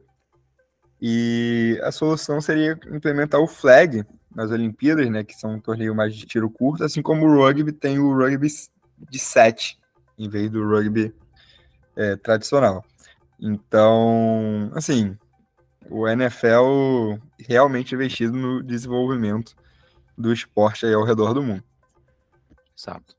E 1.00 1.80
a 1.84 1.92
solução 1.92 2.40
seria 2.40 2.78
implementar 2.92 3.40
o 3.40 3.46
flag 3.46 4.04
nas 4.34 4.50
Olimpíadas, 4.50 5.08
né, 5.08 5.22
que 5.22 5.34
são 5.34 5.54
um 5.54 5.60
torneio 5.60 5.94
mais 5.94 6.16
de 6.16 6.26
tiro 6.26 6.50
curto, 6.50 6.84
assim 6.84 7.00
como 7.00 7.26
o 7.26 7.46
rugby 7.46 7.70
tem 7.70 8.00
o 8.00 8.12
rugby 8.12 8.48
de 9.08 9.18
sete, 9.18 9.78
em 10.18 10.28
vez 10.28 10.50
do 10.50 10.66
rugby 10.66 11.14
é, 11.94 12.16
tradicional. 12.16 12.84
Então, 13.38 14.70
assim, 14.74 15.16
o 15.88 16.08
NFL 16.08 17.18
realmente 17.38 17.94
investido 17.94 18.36
no 18.36 18.62
desenvolvimento 18.62 19.54
do 20.18 20.32
esporte 20.32 20.86
aí 20.86 20.94
ao 20.94 21.04
redor 21.04 21.34
do 21.34 21.42
mundo. 21.42 21.62
Exato. 22.82 23.16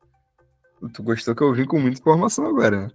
Tu 0.94 1.02
gostou 1.02 1.34
que 1.34 1.42
eu 1.42 1.54
vim 1.54 1.66
com 1.66 1.80
muita 1.80 1.98
informação 1.98 2.46
agora, 2.46 2.88
né? 2.88 2.92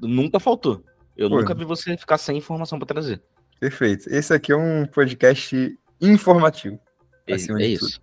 Nunca 0.00 0.40
faltou. 0.40 0.84
Eu 1.16 1.30
Pô. 1.30 1.38
nunca 1.38 1.54
vi 1.54 1.64
você 1.64 1.96
ficar 1.96 2.18
sem 2.18 2.38
informação 2.38 2.76
para 2.76 2.88
trazer. 2.88 3.22
Perfeito. 3.60 4.08
Esse 4.10 4.34
aqui 4.34 4.50
é 4.50 4.56
um 4.56 4.84
podcast 4.84 5.78
informativo. 6.00 6.80
É, 7.26 7.34
é 7.34 7.66
isso. 7.66 8.00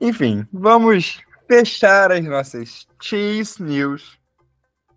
Enfim, 0.00 0.46
vamos 0.50 1.20
fechar 1.46 2.10
as 2.10 2.24
nossas 2.24 2.86
Cheese 3.00 3.62
News. 3.62 4.18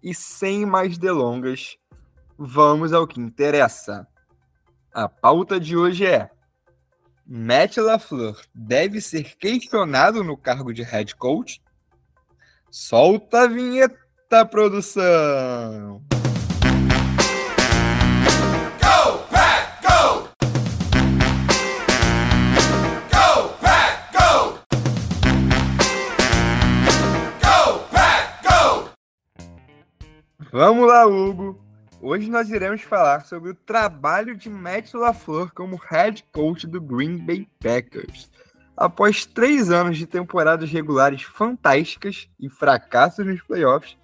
E 0.01 0.15
sem 0.15 0.65
mais 0.65 0.97
delongas, 0.97 1.77
vamos 2.37 2.93
ao 2.93 3.05
que 3.05 3.19
interessa. 3.19 4.07
A 4.93 5.09
pauta 5.09 5.59
de 5.59 5.75
hoje 5.75 6.05
é: 6.05 6.31
Matt 7.27 7.77
LaFleur 7.77 8.41
deve 8.55 9.01
ser 9.01 9.35
questionado 9.35 10.23
no 10.23 10.37
cargo 10.37 10.73
de 10.73 10.81
head 10.81 11.15
coach? 11.17 11.61
Solta 12.71 13.41
a 13.41 13.47
vinheta, 13.47 14.45
produção! 14.49 16.01
Vamos 30.53 30.87
lá, 30.87 31.05
Hugo. 31.05 31.61
Hoje 32.01 32.29
nós 32.29 32.49
iremos 32.49 32.83
falar 32.83 33.25
sobre 33.25 33.49
o 33.49 33.55
trabalho 33.55 34.35
de 34.35 34.49
Matt 34.49 34.93
LaFleur 34.93 35.51
como 35.53 35.75
head 35.75 36.23
coach 36.31 36.65
do 36.65 36.79
Green 36.79 37.17
Bay 37.17 37.45
Packers. 37.59 38.31
Após 38.81 39.27
três 39.27 39.69
anos 39.69 39.95
de 39.95 40.07
temporadas 40.07 40.71
regulares 40.71 41.21
fantásticas 41.21 42.27
e 42.39 42.49
fracassos 42.49 43.23
nos 43.23 43.39
playoffs, 43.39 43.95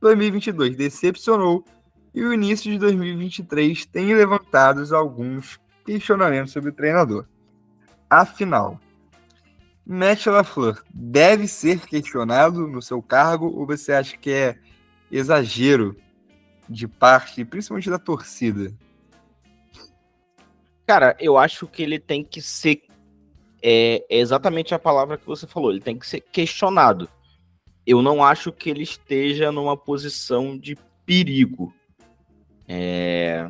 2022 0.00 0.74
decepcionou 0.74 1.64
e 2.12 2.24
o 2.24 2.32
início 2.32 2.68
de 2.68 2.80
2023 2.80 3.86
tem 3.86 4.12
levantado 4.12 4.82
alguns 4.92 5.60
questionamentos 5.86 6.52
sobre 6.52 6.70
o 6.70 6.72
treinador. 6.72 7.28
Afinal, 8.10 8.80
Matt 9.86 10.26
LaFleur 10.26 10.82
deve 10.92 11.46
ser 11.46 11.86
questionado 11.86 12.66
no 12.66 12.82
seu 12.82 13.00
cargo 13.00 13.46
ou 13.46 13.64
você 13.68 13.92
acha 13.92 14.16
que 14.16 14.32
é 14.32 14.58
exagero 15.12 15.96
de 16.68 16.88
parte, 16.88 17.44
principalmente 17.44 17.88
da 17.88 18.00
torcida? 18.00 18.74
Cara, 20.88 21.16
eu 21.20 21.38
acho 21.38 21.68
que 21.68 21.84
ele 21.84 22.00
tem 22.00 22.24
que 22.24 22.42
ser. 22.42 22.82
É, 23.62 24.04
é 24.08 24.18
exatamente 24.18 24.74
a 24.74 24.78
palavra 24.78 25.18
que 25.18 25.26
você 25.26 25.46
falou, 25.46 25.70
ele 25.70 25.80
tem 25.80 25.98
que 25.98 26.06
ser 26.06 26.20
questionado. 26.20 27.08
Eu 27.86 28.02
não 28.02 28.22
acho 28.22 28.52
que 28.52 28.70
ele 28.70 28.82
esteja 28.82 29.50
numa 29.50 29.76
posição 29.76 30.56
de 30.56 30.76
perigo. 31.04 31.72
É, 32.68 33.48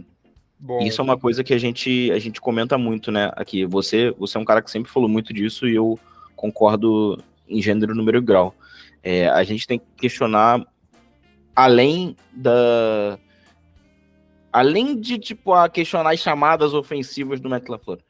Bom, 0.60 0.80
Isso 0.80 1.00
é 1.00 1.04
uma 1.04 1.16
coisa 1.16 1.44
que 1.44 1.54
a 1.54 1.58
gente, 1.58 2.10
a 2.10 2.18
gente 2.18 2.40
comenta 2.40 2.76
muito, 2.76 3.12
né? 3.12 3.30
Aqui, 3.36 3.64
você, 3.64 4.10
você 4.18 4.36
é 4.36 4.40
um 4.40 4.44
cara 4.44 4.60
que 4.60 4.70
sempre 4.70 4.90
falou 4.90 5.08
muito 5.08 5.32
disso 5.32 5.68
e 5.68 5.74
eu 5.76 5.98
concordo 6.34 7.22
em 7.48 7.62
gênero, 7.62 7.94
número 7.94 8.18
e 8.18 8.20
grau. 8.20 8.52
É, 9.00 9.28
a 9.28 9.44
gente 9.44 9.66
tem 9.66 9.78
que 9.78 9.86
questionar 9.96 10.66
além 11.54 12.16
da 12.32 13.18
além 14.52 14.98
de 14.98 15.18
tipo 15.18 15.52
a 15.52 15.68
questionar 15.68 16.10
as 16.10 16.20
chamadas 16.20 16.74
ofensivas 16.74 17.38
do 17.38 17.48
Matt 17.48 17.68
LaFleur, 17.68 18.00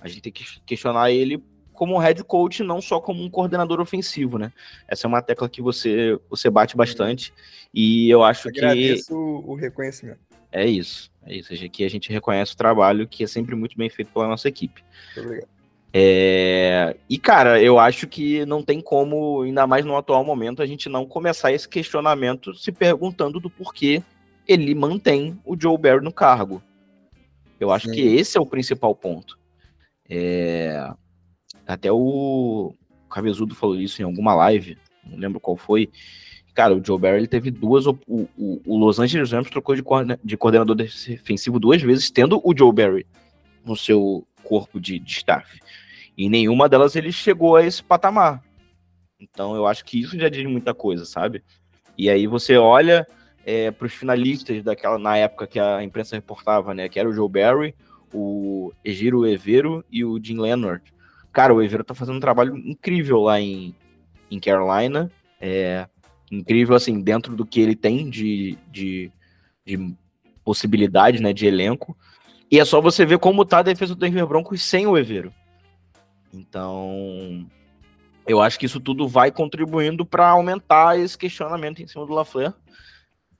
a 0.00 0.08
gente 0.08 0.22
tem 0.22 0.32
que 0.32 0.60
questionar 0.66 1.10
ele 1.10 1.42
como 1.72 1.98
head 1.98 2.24
coach, 2.24 2.62
não 2.62 2.80
só 2.80 3.00
como 3.00 3.22
um 3.22 3.28
coordenador 3.28 3.80
ofensivo, 3.80 4.38
né? 4.38 4.50
Essa 4.88 5.06
é 5.06 5.08
uma 5.08 5.22
tecla 5.22 5.48
que 5.48 5.60
você 5.60 6.18
você 6.28 6.48
bate 6.48 6.76
bastante 6.76 7.32
e 7.72 8.08
eu 8.08 8.22
acho 8.22 8.48
Agradeço 8.48 9.06
que 9.08 9.12
agradeço 9.14 9.14
o 9.14 9.54
reconhecimento. 9.54 10.20
É 10.50 10.66
isso, 10.66 11.10
é 11.26 11.34
isso. 11.34 11.52
Aqui 11.52 11.84
a 11.84 11.90
gente 11.90 12.10
reconhece 12.10 12.54
o 12.54 12.56
trabalho 12.56 13.06
que 13.06 13.24
é 13.24 13.26
sempre 13.26 13.54
muito 13.54 13.76
bem 13.76 13.90
feito 13.90 14.10
pela 14.10 14.26
nossa 14.26 14.48
equipe. 14.48 14.82
Obrigado. 15.16 15.48
É... 15.92 16.96
E, 17.08 17.18
cara, 17.18 17.60
eu 17.62 17.78
acho 17.78 18.06
que 18.06 18.44
não 18.44 18.62
tem 18.62 18.82
como, 18.82 19.42
ainda 19.42 19.66
mais 19.66 19.84
no 19.84 19.96
atual 19.96 20.22
momento, 20.24 20.62
a 20.62 20.66
gente 20.66 20.88
não 20.88 21.06
começar 21.06 21.52
esse 21.52 21.66
questionamento 21.66 22.54
se 22.54 22.70
perguntando 22.70 23.40
do 23.40 23.48
porquê 23.48 24.02
ele 24.46 24.74
mantém 24.74 25.38
o 25.44 25.58
Joe 25.58 25.78
Barry 25.78 26.04
no 26.04 26.12
cargo. 26.12 26.62
Eu 27.58 27.70
acho 27.72 27.88
Sim. 27.88 27.94
que 27.94 28.00
esse 28.00 28.36
é 28.36 28.40
o 28.40 28.46
principal 28.46 28.94
ponto. 28.94 29.38
É... 30.08 30.88
Até 31.66 31.90
o 31.90 32.72
Cabezudo 33.10 33.54
falou 33.54 33.76
isso 33.76 34.00
em 34.00 34.04
alguma 34.04 34.34
live, 34.34 34.78
não 35.04 35.18
lembro 35.18 35.40
qual 35.40 35.56
foi. 35.56 35.90
Cara, 36.54 36.74
o 36.74 36.82
Joe 36.82 36.98
Barry 36.98 37.18
ele 37.18 37.26
teve 37.26 37.50
duas. 37.50 37.86
O, 37.86 37.98
o, 38.06 38.28
o 38.64 38.78
Los 38.78 38.98
Angeles 38.98 39.30
Rams 39.30 39.50
trocou 39.50 39.74
de, 39.74 39.82
de 40.24 40.36
coordenador 40.36 40.74
defensivo 40.74 41.60
duas 41.60 41.82
vezes, 41.82 42.10
tendo 42.10 42.40
o 42.42 42.56
Joe 42.56 42.72
Barry 42.72 43.06
no 43.64 43.76
seu 43.76 44.26
corpo 44.42 44.80
de, 44.80 44.98
de 44.98 45.12
staff. 45.12 45.60
E 46.16 46.30
nenhuma 46.30 46.68
delas 46.68 46.96
ele 46.96 47.12
chegou 47.12 47.56
a 47.56 47.66
esse 47.66 47.82
patamar. 47.82 48.42
Então 49.20 49.54
eu 49.54 49.66
acho 49.66 49.84
que 49.84 50.00
isso 50.00 50.18
já 50.18 50.28
diz 50.28 50.46
muita 50.46 50.72
coisa, 50.72 51.04
sabe? 51.04 51.42
E 51.96 52.08
aí 52.08 52.26
você 52.26 52.56
olha 52.56 53.06
é, 53.44 53.70
para 53.70 53.86
os 53.86 53.92
finalistas 53.92 54.62
daquela 54.62 54.98
na 54.98 55.16
época 55.16 55.46
que 55.46 55.58
a 55.58 55.82
imprensa 55.82 56.16
reportava, 56.16 56.72
né? 56.72 56.88
Que 56.88 56.98
era 56.98 57.08
o 57.08 57.12
Joe 57.12 57.28
Barry, 57.28 57.74
o 58.12 58.72
Egiro 58.84 59.26
Evero 59.26 59.84
e 59.90 60.04
o 60.04 60.22
Jim 60.22 60.38
Leonard. 60.38 60.82
Cara, 61.32 61.54
o 61.54 61.62
Evero 61.62 61.84
tá 61.84 61.94
fazendo 61.94 62.16
um 62.16 62.20
trabalho 62.20 62.56
incrível 62.56 63.20
lá 63.20 63.40
em, 63.40 63.74
em 64.30 64.40
Carolina. 64.40 65.10
É, 65.40 65.86
incrível, 66.30 66.74
assim, 66.74 67.00
dentro 67.00 67.36
do 67.36 67.44
que 67.44 67.60
ele 67.60 67.76
tem 67.76 68.08
de, 68.08 68.56
de, 68.70 69.10
de 69.64 69.94
possibilidade, 70.44 71.20
né? 71.22 71.32
De 71.32 71.46
elenco. 71.46 71.96
E 72.50 72.58
é 72.58 72.64
só 72.64 72.80
você 72.80 73.04
ver 73.04 73.18
como 73.18 73.44
tá 73.44 73.58
a 73.58 73.62
defesa 73.62 73.94
do 73.94 74.00
Denver 74.00 74.26
Broncos 74.26 74.62
sem 74.62 74.86
o 74.86 74.96
Evero. 74.96 75.32
Então, 76.32 77.46
eu 78.26 78.40
acho 78.40 78.58
que 78.58 78.66
isso 78.66 78.80
tudo 78.80 79.08
vai 79.08 79.30
contribuindo 79.30 80.04
para 80.04 80.28
aumentar 80.28 80.98
esse 80.98 81.16
questionamento 81.16 81.82
em 81.82 81.86
cima 81.86 82.06
do 82.06 82.12
LaFleur. 82.12 82.52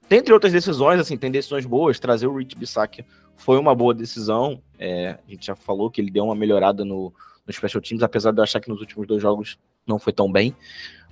Dentre 0.09 0.33
outras 0.33 0.53
decisões, 0.53 0.99
assim, 0.99 1.17
tem 1.17 1.31
decisões 1.31 1.65
boas. 1.65 1.99
Trazer 1.99 2.27
o 2.27 2.35
Rich 2.35 2.55
Bissac 2.55 3.03
foi 3.37 3.57
uma 3.57 3.73
boa 3.73 3.93
decisão. 3.93 4.61
É, 4.77 5.17
a 5.25 5.31
gente 5.31 5.45
já 5.45 5.55
falou 5.55 5.89
que 5.89 6.01
ele 6.01 6.11
deu 6.11 6.25
uma 6.25 6.35
melhorada 6.35 6.83
no, 6.83 7.13
no 7.45 7.53
Special 7.53 7.81
Teams, 7.81 8.03
apesar 8.03 8.31
de 8.31 8.39
eu 8.39 8.43
achar 8.43 8.59
que 8.59 8.69
nos 8.69 8.81
últimos 8.81 9.07
dois 9.07 9.21
jogos 9.21 9.57
não 9.85 9.97
foi 9.97 10.11
tão 10.11 10.29
bem. 10.29 10.55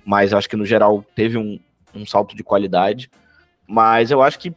Mas 0.04 0.32
acho 0.32 0.48
que 0.48 0.56
no 0.56 0.66
geral 0.66 1.04
teve 1.14 1.38
um, 1.38 1.58
um 1.94 2.04
salto 2.04 2.36
de 2.36 2.44
qualidade. 2.44 3.10
Mas 3.66 4.10
eu 4.10 4.22
acho 4.22 4.38
que 4.38 4.54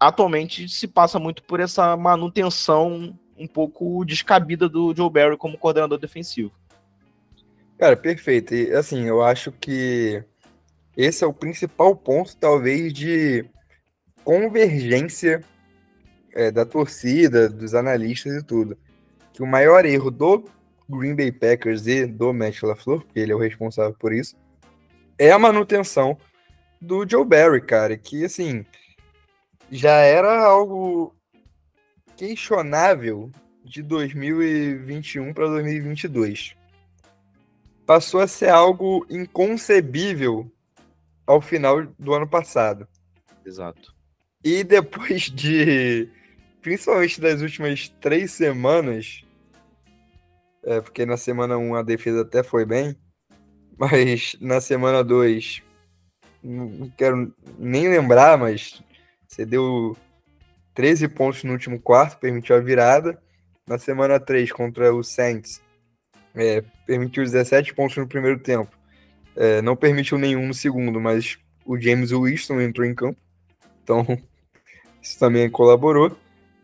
atualmente 0.00 0.68
se 0.68 0.86
passa 0.86 1.18
muito 1.18 1.42
por 1.42 1.60
essa 1.60 1.96
manutenção 1.96 3.16
um 3.36 3.46
pouco 3.46 4.04
descabida 4.04 4.68
do 4.68 4.94
Joe 4.94 5.10
Barry 5.10 5.36
como 5.36 5.58
coordenador 5.58 5.98
defensivo. 5.98 6.52
Cara, 7.78 7.96
perfeito. 7.96 8.54
E 8.54 8.72
assim, 8.72 9.04
eu 9.04 9.22
acho 9.22 9.52
que 9.52 10.24
esse 10.96 11.22
é 11.22 11.26
o 11.26 11.32
principal 11.32 11.94
ponto, 11.94 12.36
talvez, 12.36 12.92
de 12.92 13.44
convergência 14.24 15.44
é, 16.38 16.52
da 16.52 16.64
torcida, 16.64 17.48
dos 17.48 17.74
analistas 17.74 18.32
e 18.36 18.44
tudo. 18.44 18.78
Que 19.32 19.42
o 19.42 19.46
maior 19.46 19.84
erro 19.84 20.08
do 20.08 20.44
Green 20.88 21.16
Bay 21.16 21.32
Packers 21.32 21.88
e 21.88 22.06
do 22.06 22.32
Matt 22.32 22.62
LaFleur, 22.62 23.00
porque 23.02 23.18
ele 23.18 23.32
é 23.32 23.34
o 23.34 23.40
responsável 23.40 23.92
por 23.98 24.12
isso, 24.12 24.36
é 25.18 25.32
a 25.32 25.38
manutenção 25.38 26.16
do 26.80 27.04
Joe 27.08 27.24
Barry, 27.24 27.60
cara. 27.60 27.98
Que, 27.98 28.24
assim, 28.24 28.64
já 29.68 29.96
era 29.96 30.44
algo 30.44 31.12
questionável 32.16 33.32
de 33.64 33.82
2021 33.82 35.34
para 35.34 35.48
2022. 35.48 36.56
passou 37.84 38.20
a 38.20 38.28
ser 38.28 38.50
algo 38.50 39.04
inconcebível 39.10 40.48
ao 41.26 41.40
final 41.40 41.84
do 41.98 42.14
ano 42.14 42.28
passado. 42.28 42.86
Exato. 43.44 43.92
E 44.44 44.62
depois 44.62 45.22
de, 45.22 46.08
principalmente 46.68 47.18
das 47.18 47.40
últimas 47.40 47.88
três 47.98 48.32
semanas, 48.32 49.24
é, 50.62 50.82
porque 50.82 51.06
na 51.06 51.16
semana 51.16 51.56
1 51.56 51.76
a 51.76 51.82
defesa 51.82 52.20
até 52.20 52.42
foi 52.42 52.66
bem, 52.66 52.94
mas 53.78 54.36
na 54.38 54.60
semana 54.60 55.02
2, 55.02 55.62
não 56.42 56.90
quero 56.90 57.34
nem 57.58 57.88
lembrar, 57.88 58.36
mas 58.36 58.82
você 59.26 59.46
deu 59.46 59.96
13 60.74 61.08
pontos 61.08 61.42
no 61.42 61.52
último 61.52 61.80
quarto, 61.80 62.18
permitiu 62.18 62.54
a 62.54 62.60
virada. 62.60 63.18
Na 63.66 63.78
semana 63.78 64.20
3 64.20 64.52
contra 64.52 64.94
o 64.94 65.02
Saints, 65.02 65.62
é, 66.34 66.62
permitiu 66.86 67.24
17 67.24 67.72
pontos 67.72 67.96
no 67.96 68.06
primeiro 68.06 68.38
tempo. 68.38 68.76
É, 69.34 69.62
não 69.62 69.74
permitiu 69.74 70.18
nenhum 70.18 70.46
no 70.46 70.54
segundo, 70.54 71.00
mas 71.00 71.38
o 71.64 71.80
James 71.80 72.10
Winston 72.10 72.60
entrou 72.60 72.86
em 72.86 72.94
campo. 72.94 73.18
Então, 73.82 74.04
isso 75.00 75.18
também 75.18 75.48
colaborou. 75.48 76.14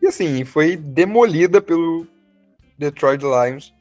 E 0.05 0.07
assim, 0.07 0.45
foi 0.45 0.77
demolida 0.77 1.59
pelo 1.59 2.05
Detroit 2.77 3.23
Lions 3.23 3.73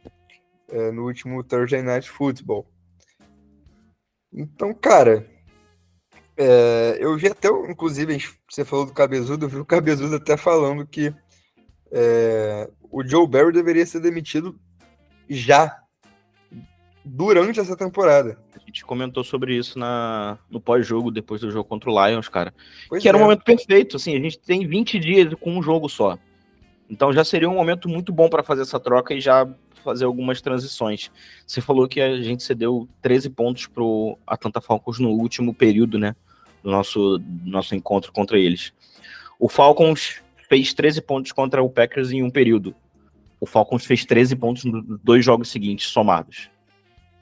é, 0.70 0.90
no 0.90 1.04
último 1.04 1.44
Thursday 1.44 1.82
Night 1.82 2.08
Football. 2.10 2.66
Então, 4.32 4.72
cara, 4.72 5.28
é, 6.34 6.96
eu 6.98 7.14
vi 7.18 7.26
até, 7.26 7.48
inclusive, 7.68 8.24
você 8.48 8.64
falou 8.64 8.86
do 8.86 8.94
Cabezudo, 8.94 9.44
eu 9.44 9.50
vi 9.50 9.58
o 9.58 9.66
Cabezudo 9.66 10.16
até 10.16 10.34
falando 10.34 10.86
que 10.86 11.14
é, 11.92 12.70
o 12.90 13.06
Joe 13.06 13.28
Barry 13.28 13.52
deveria 13.52 13.84
ser 13.84 14.00
demitido 14.00 14.58
já, 15.28 15.78
durante 17.04 17.60
essa 17.60 17.76
temporada. 17.76 18.42
Gente 18.74 18.84
comentou 18.84 19.22
sobre 19.22 19.56
isso 19.56 19.78
na, 19.78 20.36
no 20.50 20.60
pós-jogo, 20.60 21.12
depois 21.12 21.40
do 21.40 21.48
jogo 21.48 21.62
contra 21.62 21.88
o 21.88 22.08
Lions, 22.08 22.28
cara. 22.28 22.52
Pois 22.88 23.00
que 23.00 23.08
era 23.08 23.16
um 23.16 23.20
é. 23.20 23.22
momento 23.22 23.44
perfeito, 23.44 23.96
assim, 23.96 24.16
a 24.16 24.18
gente 24.18 24.36
tem 24.36 24.66
20 24.66 24.98
dias 24.98 25.32
com 25.34 25.56
um 25.56 25.62
jogo 25.62 25.88
só. 25.88 26.18
Então 26.90 27.12
já 27.12 27.22
seria 27.22 27.48
um 27.48 27.54
momento 27.54 27.88
muito 27.88 28.12
bom 28.12 28.28
para 28.28 28.42
fazer 28.42 28.62
essa 28.62 28.80
troca 28.80 29.14
e 29.14 29.20
já 29.20 29.48
fazer 29.84 30.06
algumas 30.06 30.40
transições. 30.40 31.08
Você 31.46 31.60
falou 31.60 31.86
que 31.86 32.00
a 32.00 32.20
gente 32.20 32.42
cedeu 32.42 32.88
13 33.00 33.30
pontos 33.30 33.68
pro 33.68 34.18
Atlanta 34.26 34.60
Falcons 34.60 34.98
no 34.98 35.10
último 35.10 35.54
período, 35.54 35.96
né? 35.96 36.16
Do 36.60 36.72
nosso, 36.72 37.18
do 37.18 37.50
nosso 37.50 37.76
encontro 37.76 38.10
contra 38.10 38.36
eles. 38.36 38.72
O 39.38 39.48
Falcons 39.48 40.20
fez 40.48 40.74
13 40.74 41.00
pontos 41.00 41.30
contra 41.30 41.62
o 41.62 41.70
Packers 41.70 42.10
em 42.10 42.24
um 42.24 42.30
período. 42.30 42.74
O 43.38 43.46
Falcons 43.46 43.86
fez 43.86 44.04
13 44.04 44.34
pontos 44.34 44.64
nos 44.64 44.98
dois 45.00 45.24
jogos 45.24 45.48
seguintes, 45.48 45.86
somados. 45.86 46.50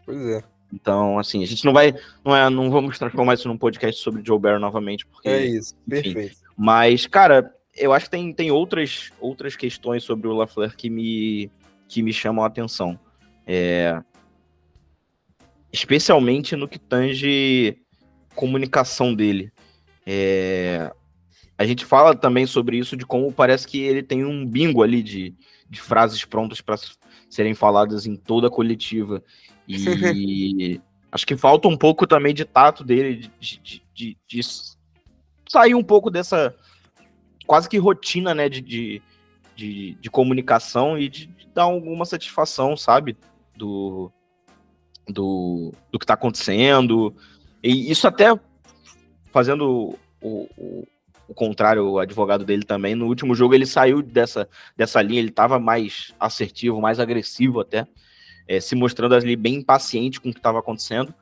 Pois 0.07 0.19
é. 0.29 0.52
Então, 0.73 1.19
assim, 1.19 1.43
a 1.43 1.47
gente 1.47 1.65
não 1.65 1.73
vai. 1.73 1.95
Não, 2.25 2.35
é, 2.35 2.49
não 2.49 2.71
vamos 2.71 2.99
transformar 2.99 3.35
isso 3.35 3.49
num 3.49 3.59
podcast 3.59 4.01
sobre 4.01 4.23
Joe 4.25 4.39
Barry 4.39 4.61
novamente, 4.61 5.07
porque. 5.07 5.29
É 5.29 5.45
isso, 5.45 5.75
enfim. 5.87 6.03
perfeito. 6.03 6.37
Mas, 6.57 7.07
cara, 7.07 7.55
eu 7.77 7.93
acho 7.93 8.07
que 8.07 8.13
tem, 8.13 8.33
tem 8.33 8.51
outras, 8.51 9.11
outras 9.21 9.57
questões 9.57 10.03
sobre 10.03 10.29
o 10.29 10.33
Lafleur 10.33 10.75
que 10.77 10.89
me, 10.89 11.51
que 11.89 12.03
me 12.03 12.13
chamam 12.13 12.45
a 12.45 12.47
atenção. 12.47 12.99
É, 13.47 14.01
especialmente 15.73 16.55
no 16.55 16.69
que 16.69 16.79
tange 16.79 17.79
comunicação 18.35 19.15
dele. 19.15 19.53
É, 20.07 20.93
a 21.57 21.65
gente 21.65 21.85
fala 21.85 22.15
também 22.15 22.47
sobre 22.47 22.77
isso, 22.77 22.97
de 22.97 23.07
como 23.07 23.33
parece 23.33 23.67
que 23.67 23.81
ele 23.81 24.03
tem 24.03 24.25
um 24.25 24.47
bingo 24.47 24.83
ali 24.83 25.03
de, 25.03 25.35
de 25.69 25.81
frases 25.81 26.25
prontas 26.25 26.61
para 26.61 26.77
serem 27.31 27.55
faladas 27.55 28.07
em 28.07 28.17
toda 28.17 28.49
a 28.49 28.51
coletiva. 28.51 29.23
E 29.67 30.81
acho 31.11 31.27
que 31.27 31.37
falta 31.37 31.69
um 31.69 31.77
pouco 31.77 32.07
também 32.07 32.35
de 32.35 32.45
tato 32.45 32.83
dele, 32.83 33.17
de, 33.39 33.59
de, 33.59 33.83
de, 33.95 34.19
de 34.27 34.41
sair 35.49 35.75
um 35.75 35.83
pouco 35.83 36.11
dessa 36.11 36.55
quase 37.47 37.69
que 37.69 37.77
rotina, 37.77 38.35
né, 38.35 38.49
de, 38.49 38.63
de, 38.63 39.03
de, 40.01 40.11
comunicação 40.11 40.99
e 40.99 41.09
de, 41.09 41.27
de 41.27 41.47
dar 41.55 41.65
alguma 41.65 42.05
satisfação, 42.05 42.77
sabe, 42.77 43.17
do, 43.57 44.11
do, 45.07 45.73
do 45.91 45.99
que 45.99 46.07
tá 46.07 46.15
acontecendo. 46.15 47.15
E 47.63 47.91
isso 47.91 48.09
até 48.09 48.29
fazendo 49.31 49.97
o, 50.21 50.49
o, 50.57 50.87
o 51.29 51.35
contrário, 51.35 51.85
o 51.87 51.99
advogado 51.99 52.45
dele 52.45 52.65
também, 52.65 52.95
no 52.95 53.07
último 53.07 53.35
jogo 53.35 53.55
ele 53.55 53.67
saiu 53.67 54.03
dessa, 54.03 54.49
dessa 54.77 55.01
linha, 55.03 55.21
ele 55.21 55.31
tava 55.31 55.59
mais 55.59 56.15
assertivo, 56.19 56.81
mais 56.81 57.01
agressivo 57.01 57.61
até, 57.61 57.87
é, 58.47 58.61
se 58.61 58.75
mostrando 58.75 59.15
ali 59.15 59.37
bem 59.37 59.57
impaciente 59.57 60.21
com 60.21 60.29
o 60.29 60.33
que 60.33 60.39
estava 60.39 60.59
acontecendo. 60.59 61.15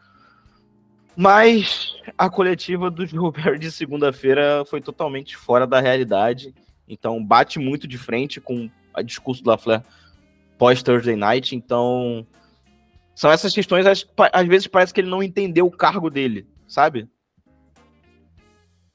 Mas 1.17 1.95
a 2.17 2.31
coletiva 2.31 2.91
do 2.91 3.33
Barry 3.33 3.59
de 3.59 3.71
segunda-feira 3.71 4.65
foi 4.65 4.81
totalmente 4.81 5.37
fora 5.37 5.67
da 5.67 5.81
realidade. 5.81 6.55
Então 6.89 7.23
bate 7.25 7.59
muito 7.59 7.87
de 7.87 7.99
frente 7.99 8.41
com 8.41 8.71
o 8.97 9.03
discurso 9.03 9.43
do 9.43 9.51
Lafleur 9.51 9.83
pós 10.59 10.83
Thursday 10.83 11.17
Night. 11.17 11.55
Então 11.55 12.27
são 13.15 13.31
essas 13.31 13.53
questões, 13.53 13.87
às, 13.87 14.07
às 14.33 14.49
vezes 14.49 14.67
parece 14.67 14.95
que 14.95 15.01
ele 15.01 15.11
não 15.11 15.23
entendeu 15.23 15.67
o 15.67 15.71
cargo 15.71 16.09
dele, 16.09 16.47
sabe? 16.67 17.09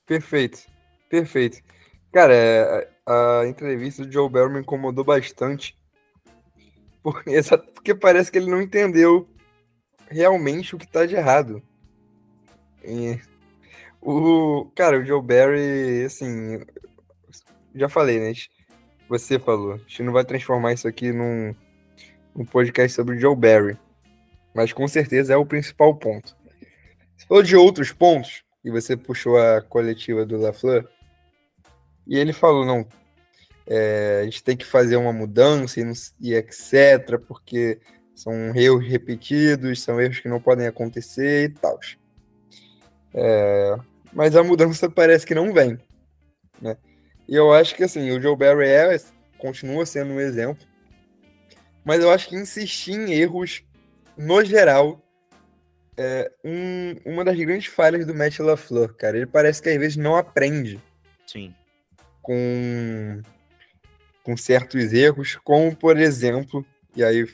Perfeito, 0.06 0.60
perfeito. 1.10 1.62
Cara, 2.12 2.34
é, 2.34 2.90
a, 3.06 3.42
a 3.42 3.48
entrevista 3.48 4.06
do 4.06 4.12
Joe 4.12 4.30
Barry 4.30 4.54
me 4.54 4.60
incomodou 4.62 5.04
bastante. 5.04 5.78
Porque, 7.74 7.94
parece 7.94 8.32
que 8.32 8.38
ele 8.38 8.50
não 8.50 8.62
entendeu 8.62 9.28
realmente 10.10 10.76
o 10.76 10.78
que 10.78 10.88
tá 10.88 11.06
de 11.06 11.16
errado. 11.16 11.62
E, 12.84 13.20
o, 14.02 14.72
cara, 14.76 15.00
o 15.00 15.06
Joe 15.06 15.22
Barry, 15.22 16.06
assim, 16.06 16.64
já 17.74 17.88
falei, 17.88 18.20
né? 18.20 18.34
Você 19.08 19.38
falou, 19.38 19.74
a 19.74 19.78
gente 19.78 20.04
não 20.04 20.14
vai 20.14 20.26
transformar 20.26 20.74
isso 20.74 20.88
aqui 20.88 21.12
num, 21.12 21.54
num 22.36 22.46
podcast 22.46 22.96
sobre 22.96 23.16
o 23.16 23.20
Joe 23.20 23.36
Barry. 23.36 23.78
Mas 24.54 24.74
com 24.74 24.88
certeza 24.88 25.34
é 25.34 25.38
o 25.38 25.46
principal 25.46 25.94
ponto. 25.96 26.36
Você 27.16 27.26
falou 27.28 27.44
de 27.44 27.56
outros 27.56 27.92
pontos, 27.92 28.44
e 28.64 28.72
você 28.72 28.98
puxou 28.98 29.38
a 29.38 29.62
coletiva 29.62 30.26
do 30.26 30.38
LaFleur, 30.38 30.88
e 32.08 32.18
ele 32.18 32.34
falou, 32.34 32.66
não, 32.66 32.88
é, 33.68 34.20
a 34.22 34.26
gente 34.26 34.44
tem 34.44 34.56
que 34.56 34.66
fazer 34.66 34.96
uma 34.96 35.12
mudança 35.14 35.80
e, 35.80 35.84
não- 35.84 35.94
e 36.22 36.34
etc, 36.34 37.20
porque 37.28 37.80
são 38.16 38.56
erros 38.56 38.88
repetidos, 38.88 39.82
são 39.82 40.00
erros 40.00 40.20
que 40.20 40.30
não 40.30 40.40
podem 40.40 40.68
acontecer 40.68 41.50
e 41.50 41.54
tal. 41.54 41.80
É, 43.14 43.76
mas 44.14 44.36
a 44.36 44.44
mudança 44.44 44.90
parece 44.92 45.26
que 45.26 45.36
não 45.36 45.54
vem, 45.54 45.78
né? 46.62 46.78
E 47.28 47.36
eu 47.36 47.52
acho 47.54 47.76
que 47.76 47.84
assim, 47.84 48.12
o 48.12 48.22
Joe 48.22 48.36
Barry 48.36 48.68
é, 48.68 48.98
continua 49.38 49.86
sendo 49.86 50.14
um 50.14 50.20
exemplo, 50.20 50.64
mas 51.84 52.02
eu 52.02 52.12
acho 52.12 52.28
que 52.30 52.36
insistir 52.36 52.94
em 52.94 53.14
erros, 53.14 53.64
no 54.18 54.44
geral, 54.44 55.02
é 55.98 56.32
um- 56.44 56.96
uma 57.06 57.24
das 57.24 57.38
grandes 57.38 57.68
falhas 57.68 58.06
do 58.06 58.14
Matt 58.14 58.40
LaFleur, 58.40 58.94
cara. 58.96 59.18
Ele 59.18 59.26
parece 59.26 59.62
que 59.62 59.70
às 59.70 59.78
vezes 59.78 59.96
não 59.96 60.16
aprende 60.16 60.80
Sim. 61.26 61.54
com, 62.22 63.22
com 64.26 64.36
certos 64.36 64.92
erros, 64.92 65.36
como 65.36 65.76
por 65.76 65.98
exemplo, 65.98 66.66
e 66.96 67.04
aí 67.04 67.30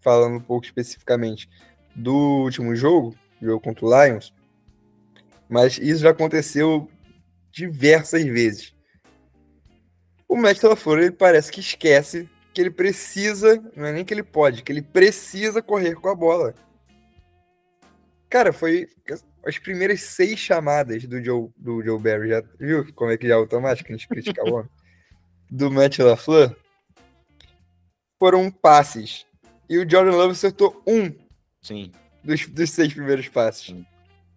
falando 0.00 0.36
um 0.36 0.40
pouco 0.40 0.66
especificamente 0.66 1.48
do 1.94 2.42
último 2.42 2.74
jogo, 2.74 3.14
jogo 3.40 3.60
contra 3.60 3.86
o 3.86 4.04
Lions, 4.04 4.34
mas 5.48 5.78
isso 5.78 6.02
já 6.02 6.10
aconteceu 6.10 6.90
diversas 7.52 8.24
vezes. 8.24 8.74
O 10.28 10.36
Matt 10.36 10.60
LaFleur, 10.62 10.98
ele 10.98 11.10
parece 11.12 11.52
que 11.52 11.60
esquece 11.60 12.28
que 12.52 12.60
ele 12.60 12.70
precisa, 12.70 13.62
não 13.76 13.86
é 13.86 13.92
nem 13.92 14.04
que 14.04 14.12
ele 14.12 14.24
pode, 14.24 14.62
que 14.62 14.72
ele 14.72 14.82
precisa 14.82 15.62
correr 15.62 15.94
com 15.94 16.08
a 16.08 16.14
bola. 16.14 16.54
Cara, 18.28 18.52
foi 18.52 18.88
as 19.46 19.58
primeiras 19.58 20.00
seis 20.00 20.40
chamadas 20.40 21.04
do 21.04 21.22
Joe, 21.22 21.50
do 21.56 21.82
Joe 21.84 22.00
Barry, 22.00 22.30
já 22.30 22.42
viu 22.58 22.92
como 22.94 23.12
é 23.12 23.16
que 23.16 23.28
já 23.28 23.34
é 23.34 23.36
automático 23.36 23.92
a 23.92 23.96
gente 23.96 24.08
critica 24.08 24.42
o 24.42 24.54
homem? 24.54 24.70
Do 25.54 25.70
Matt 25.70 25.98
LaFleur, 25.98 26.56
foram 28.18 28.50
passes. 28.50 29.26
E 29.68 29.76
o 29.76 29.88
Jordan 29.88 30.12
Love 30.16 30.32
acertou 30.32 30.82
um 30.86 31.12
Sim. 31.60 31.92
dos, 32.24 32.46
dos 32.48 32.70
seis 32.70 32.94
primeiros 32.94 33.28
passes. 33.28 33.66
Sim. 33.66 33.84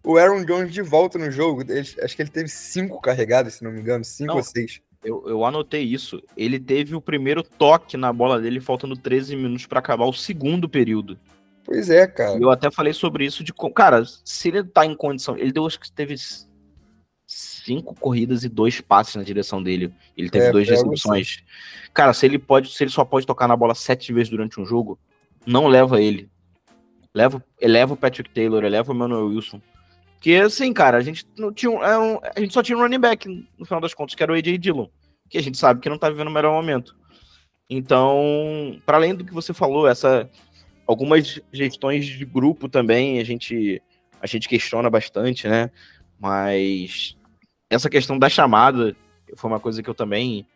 O 0.04 0.18
Aaron 0.18 0.44
Jones 0.44 0.72
de 0.72 0.82
volta 0.82 1.18
no 1.18 1.30
jogo, 1.30 1.62
ele- 1.62 1.80
acho 1.80 2.14
que 2.14 2.20
ele 2.22 2.28
teve 2.30 2.48
cinco 2.48 3.00
carregadas, 3.00 3.54
se 3.54 3.64
não 3.64 3.72
me 3.72 3.80
engano, 3.80 4.04
cinco 4.04 4.28
Não. 4.32 4.36
ou 4.36 4.42
seis. 4.42 4.80
Eu, 5.02 5.24
eu 5.26 5.44
anotei 5.44 5.82
isso. 5.82 6.22
Ele 6.36 6.58
teve 6.60 6.94
o 6.94 7.00
primeiro 7.00 7.42
toque 7.42 7.96
na 7.96 8.12
bola 8.12 8.38
dele, 8.40 8.60
faltando 8.60 8.94
13 8.94 9.36
minutos 9.36 9.64
para 9.64 9.78
acabar 9.78 10.04
o 10.04 10.12
segundo 10.12 10.68
período. 10.68 11.18
Pois 11.64 11.88
é, 11.88 12.06
cara. 12.06 12.38
Eu 12.38 12.50
até 12.50 12.70
falei 12.70 12.92
sobre 12.92 13.24
isso 13.24 13.42
de. 13.42 13.52
Cara, 13.74 14.04
se 14.24 14.48
ele 14.48 14.64
tá 14.64 14.84
em 14.84 14.94
condição. 14.94 15.36
Ele 15.36 15.50
deu, 15.52 15.66
acho 15.66 15.80
que 15.80 15.90
teve 15.90 16.14
cinco 17.66 17.94
corridas 17.94 18.44
e 18.44 18.48
dois 18.48 18.80
passes 18.80 19.16
na 19.16 19.22
direção 19.22 19.62
dele. 19.62 19.92
Ele 20.16 20.30
teve 20.30 20.46
É, 20.46 20.52
duas 20.52 20.68
recepções. 20.68 21.42
Cara, 21.92 22.12
se 22.12 22.24
ele 22.24 22.38
pode, 22.38 22.72
se 22.72 22.84
ele 22.84 22.90
só 22.90 23.04
pode 23.04 23.26
tocar 23.26 23.48
na 23.48 23.56
bola 23.56 23.74
sete 23.74 24.12
vezes 24.12 24.30
durante 24.30 24.60
um 24.60 24.64
jogo, 24.64 24.98
não 25.44 25.66
leva 25.66 26.00
ele. 26.00 26.30
leva, 27.14 27.42
eleva 27.60 27.94
o 27.94 27.96
Patrick 27.96 28.30
Taylor, 28.30 28.62
eleva 28.64 28.92
o 28.92 28.94
Manuel 28.94 29.26
Wilson. 29.26 29.60
Porque, 30.14 30.34
assim, 30.34 30.72
cara, 30.72 30.96
a 30.98 31.00
gente 31.02 31.26
não 31.36 31.52
tinha 31.52 31.70
um, 31.70 32.18
a 32.34 32.40
gente 32.40 32.52
só 32.52 32.62
tinha 32.62 32.76
um 32.76 32.80
running 32.80 33.00
back, 33.00 33.28
no 33.58 33.64
final 33.64 33.80
das 33.80 33.94
contas, 33.94 34.14
que 34.14 34.22
era 34.22 34.32
o 34.32 34.34
AJ 34.34 34.58
Dillon, 34.58 34.86
que 35.28 35.38
a 35.38 35.42
gente 35.42 35.56
sabe 35.58 35.80
que 35.80 35.88
não 35.88 35.98
tá 35.98 36.08
vivendo 36.10 36.28
o 36.28 36.32
melhor 36.32 36.52
momento. 36.52 36.96
Então, 37.68 38.80
para 38.84 38.96
além 38.96 39.14
do 39.14 39.24
que 39.24 39.32
você 39.34 39.52
falou, 39.52 39.88
essa 39.88 40.28
algumas 40.86 41.40
gestões 41.52 42.06
de 42.06 42.24
grupo 42.24 42.68
também 42.68 43.18
a 43.18 43.24
gente 43.24 43.82
a 44.20 44.26
gente 44.26 44.48
questiona 44.48 44.88
bastante, 44.88 45.48
né? 45.48 45.70
Mas 46.18 47.15
essa 47.68 47.90
questão 47.90 48.18
da 48.18 48.28
chamada 48.28 48.96
foi 49.36 49.50
uma 49.50 49.60
coisa 49.60 49.82
que 49.82 49.90
eu 49.90 49.94
também 49.94 50.46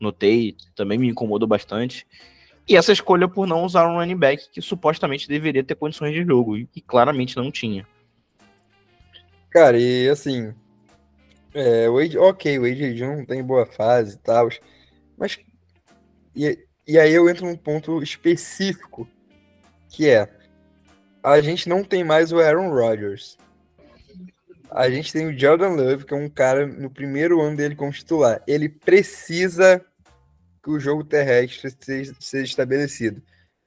notei, 0.00 0.56
também 0.74 0.98
me 0.98 1.08
incomodou 1.08 1.48
bastante. 1.48 2.06
E 2.68 2.76
essa 2.76 2.92
escolha 2.92 3.26
por 3.26 3.46
não 3.46 3.64
usar 3.64 3.88
um 3.88 3.96
running 3.96 4.16
back 4.16 4.50
que 4.50 4.60
supostamente 4.60 5.28
deveria 5.28 5.64
ter 5.64 5.74
condições 5.74 6.12
de 6.12 6.24
jogo 6.24 6.56
e, 6.56 6.68
e 6.74 6.80
claramente 6.80 7.36
não 7.36 7.50
tinha. 7.50 7.86
Cara, 9.50 9.78
e 9.78 10.08
assim, 10.08 10.52
é, 11.54 11.88
o 11.88 11.98
AJ, 11.98 12.16
ok, 12.16 12.58
o 12.58 12.64
AJ 12.64 13.00
não 13.00 13.24
tem 13.24 13.42
boa 13.42 13.64
fase 13.64 14.16
e 14.16 14.18
tal, 14.18 14.48
mas 15.16 15.38
e, 16.36 16.58
e 16.86 16.98
aí 16.98 17.12
eu 17.12 17.28
entro 17.28 17.46
num 17.46 17.56
ponto 17.56 18.02
específico, 18.02 19.08
que 19.88 20.06
é 20.08 20.28
a 21.22 21.40
gente 21.40 21.68
não 21.68 21.82
tem 21.82 22.04
mais 22.04 22.32
o 22.32 22.38
Aaron 22.38 22.70
Rodgers. 22.70 23.36
A 24.70 24.90
gente 24.90 25.12
tem 25.12 25.26
o 25.26 25.38
Jordan 25.38 25.70
Love, 25.70 26.04
que 26.04 26.14
é 26.14 26.16
um 26.16 26.28
cara 26.28 26.66
no 26.66 26.90
primeiro 26.90 27.40
ano 27.40 27.56
dele 27.56 27.74
como 27.74 27.92
titular. 27.92 28.42
Ele 28.46 28.68
precisa 28.68 29.84
que 30.62 30.70
o 30.70 30.78
jogo 30.78 31.04
terrestre 31.04 31.74
seja, 31.80 32.14
seja 32.20 32.44
estabelecido. 32.44 33.22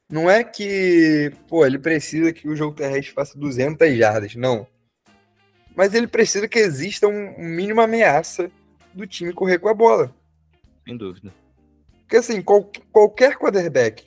Não 0.09 0.29
é 0.29 0.43
que, 0.43 1.31
pô, 1.47 1.65
ele 1.65 1.79
precisa 1.79 2.33
que 2.33 2.47
o 2.47 2.55
jogo 2.55 2.75
terrestre 2.75 3.13
faça 3.13 3.39
200 3.39 3.97
jardas, 3.97 4.35
não. 4.35 4.67
Mas 5.75 5.93
ele 5.93 6.07
precisa 6.07 6.47
que 6.47 6.59
exista 6.59 7.07
um, 7.07 7.35
um 7.37 7.47
mínimo 7.47 7.81
ameaça 7.81 8.51
do 8.93 9.07
time 9.07 9.33
correr 9.33 9.57
com 9.57 9.69
a 9.69 9.73
bola. 9.73 10.13
Sem 10.85 10.97
dúvida. 10.97 11.33
Porque 12.01 12.17
assim, 12.17 12.41
qual, 12.41 12.69
qualquer 12.91 13.37
quarterback 13.37 14.05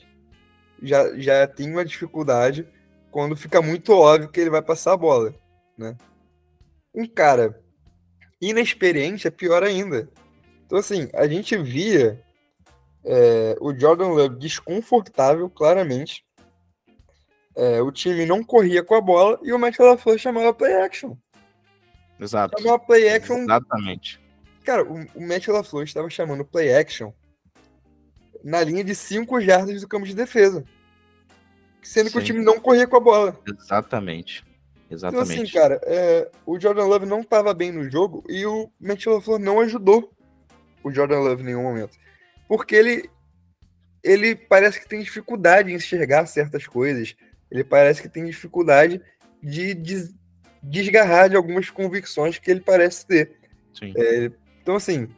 já, 0.81 1.17
já 1.17 1.47
tem 1.47 1.71
uma 1.71 1.83
dificuldade 1.83 2.67
quando 3.09 3.35
fica 3.35 3.61
muito 3.61 3.93
óbvio 3.93 4.29
que 4.29 4.39
ele 4.39 4.49
vai 4.49 4.61
passar 4.61 4.93
a 4.93 4.97
bola, 4.97 5.33
né? 5.77 5.97
Um 6.95 7.05
cara 7.05 7.61
inexperiente 8.41 9.27
é 9.27 9.31
pior 9.31 9.63
ainda. 9.63 10.09
Então 10.65 10.77
assim, 10.77 11.09
a 11.13 11.27
gente 11.27 11.57
via 11.57 12.23
é, 13.03 13.55
o 13.61 13.77
Jordan 13.77 14.07
Love 14.07 14.39
desconfortável, 14.39 15.49
claramente. 15.49 16.25
É, 17.55 17.81
o 17.81 17.91
time 17.91 18.25
não 18.25 18.43
corria 18.43 18.83
com 18.83 18.95
a 18.95 19.01
bola 19.01 19.39
e 19.43 19.53
o 19.53 19.59
Matt 19.59 19.79
LaFleur 19.79 20.17
chamava 20.17 20.53
play 20.53 20.73
action. 20.73 21.15
Exato. 22.19 22.61
Chamava 22.61 22.79
play 22.79 23.09
action. 23.09 23.43
Exatamente. 23.43 24.19
Cara, 24.63 24.83
o, 24.83 25.05
o 25.15 25.21
Matt 25.25 25.47
LaFleur 25.47 25.83
estava 25.83 26.09
chamando 26.09 26.43
play 26.43 26.73
action 26.73 27.13
na 28.43 28.63
linha 28.63 28.83
de 28.83 28.93
5 28.93 29.39
jardas 29.41 29.81
do 29.81 29.87
campo 29.87 30.05
de 30.05 30.15
defesa. 30.15 30.65
Sendo 31.81 32.07
Sim. 32.07 32.13
que 32.13 32.19
o 32.19 32.23
time 32.23 32.43
não 32.43 32.59
corria 32.59 32.87
com 32.87 32.97
a 32.97 32.99
bola. 32.99 33.39
Exatamente. 33.47 34.43
Exatamente. 34.89 35.31
Então, 35.31 35.43
assim, 35.43 35.51
cara, 35.51 35.81
é, 35.83 36.29
o 36.45 36.59
Jordan 36.59 36.85
Love 36.85 37.05
não 37.05 37.21
estava 37.21 37.53
bem 37.53 37.71
no 37.71 37.89
jogo 37.89 38.23
e 38.29 38.45
o 38.45 38.69
Matt 38.79 39.05
LaFleur 39.05 39.39
não 39.39 39.59
ajudou 39.59 40.11
o 40.83 40.91
Jordan 40.91 41.19
Love 41.19 41.41
em 41.41 41.45
nenhum 41.45 41.63
momento 41.63 41.97
porque 42.47 42.75
ele 42.75 43.09
ele 44.03 44.35
parece 44.35 44.79
que 44.79 44.87
tem 44.87 45.01
dificuldade 45.01 45.71
em 45.71 45.75
enxergar 45.75 46.27
certas 46.27 46.67
coisas. 46.67 47.15
Ele 47.49 47.63
parece 47.63 48.03
que 48.03 48.09
tem 48.09 48.23
dificuldade 48.23 49.01
de, 49.41 49.73
de 49.73 50.13
desgarrar 50.61 51.27
de 51.27 51.35
algumas 51.35 51.71
convicções 51.71 52.37
que 52.37 52.51
ele 52.51 52.59
parece 52.59 53.07
ter. 53.07 53.35
É, 53.97 54.29
então, 54.61 54.75
assim, 54.75 55.09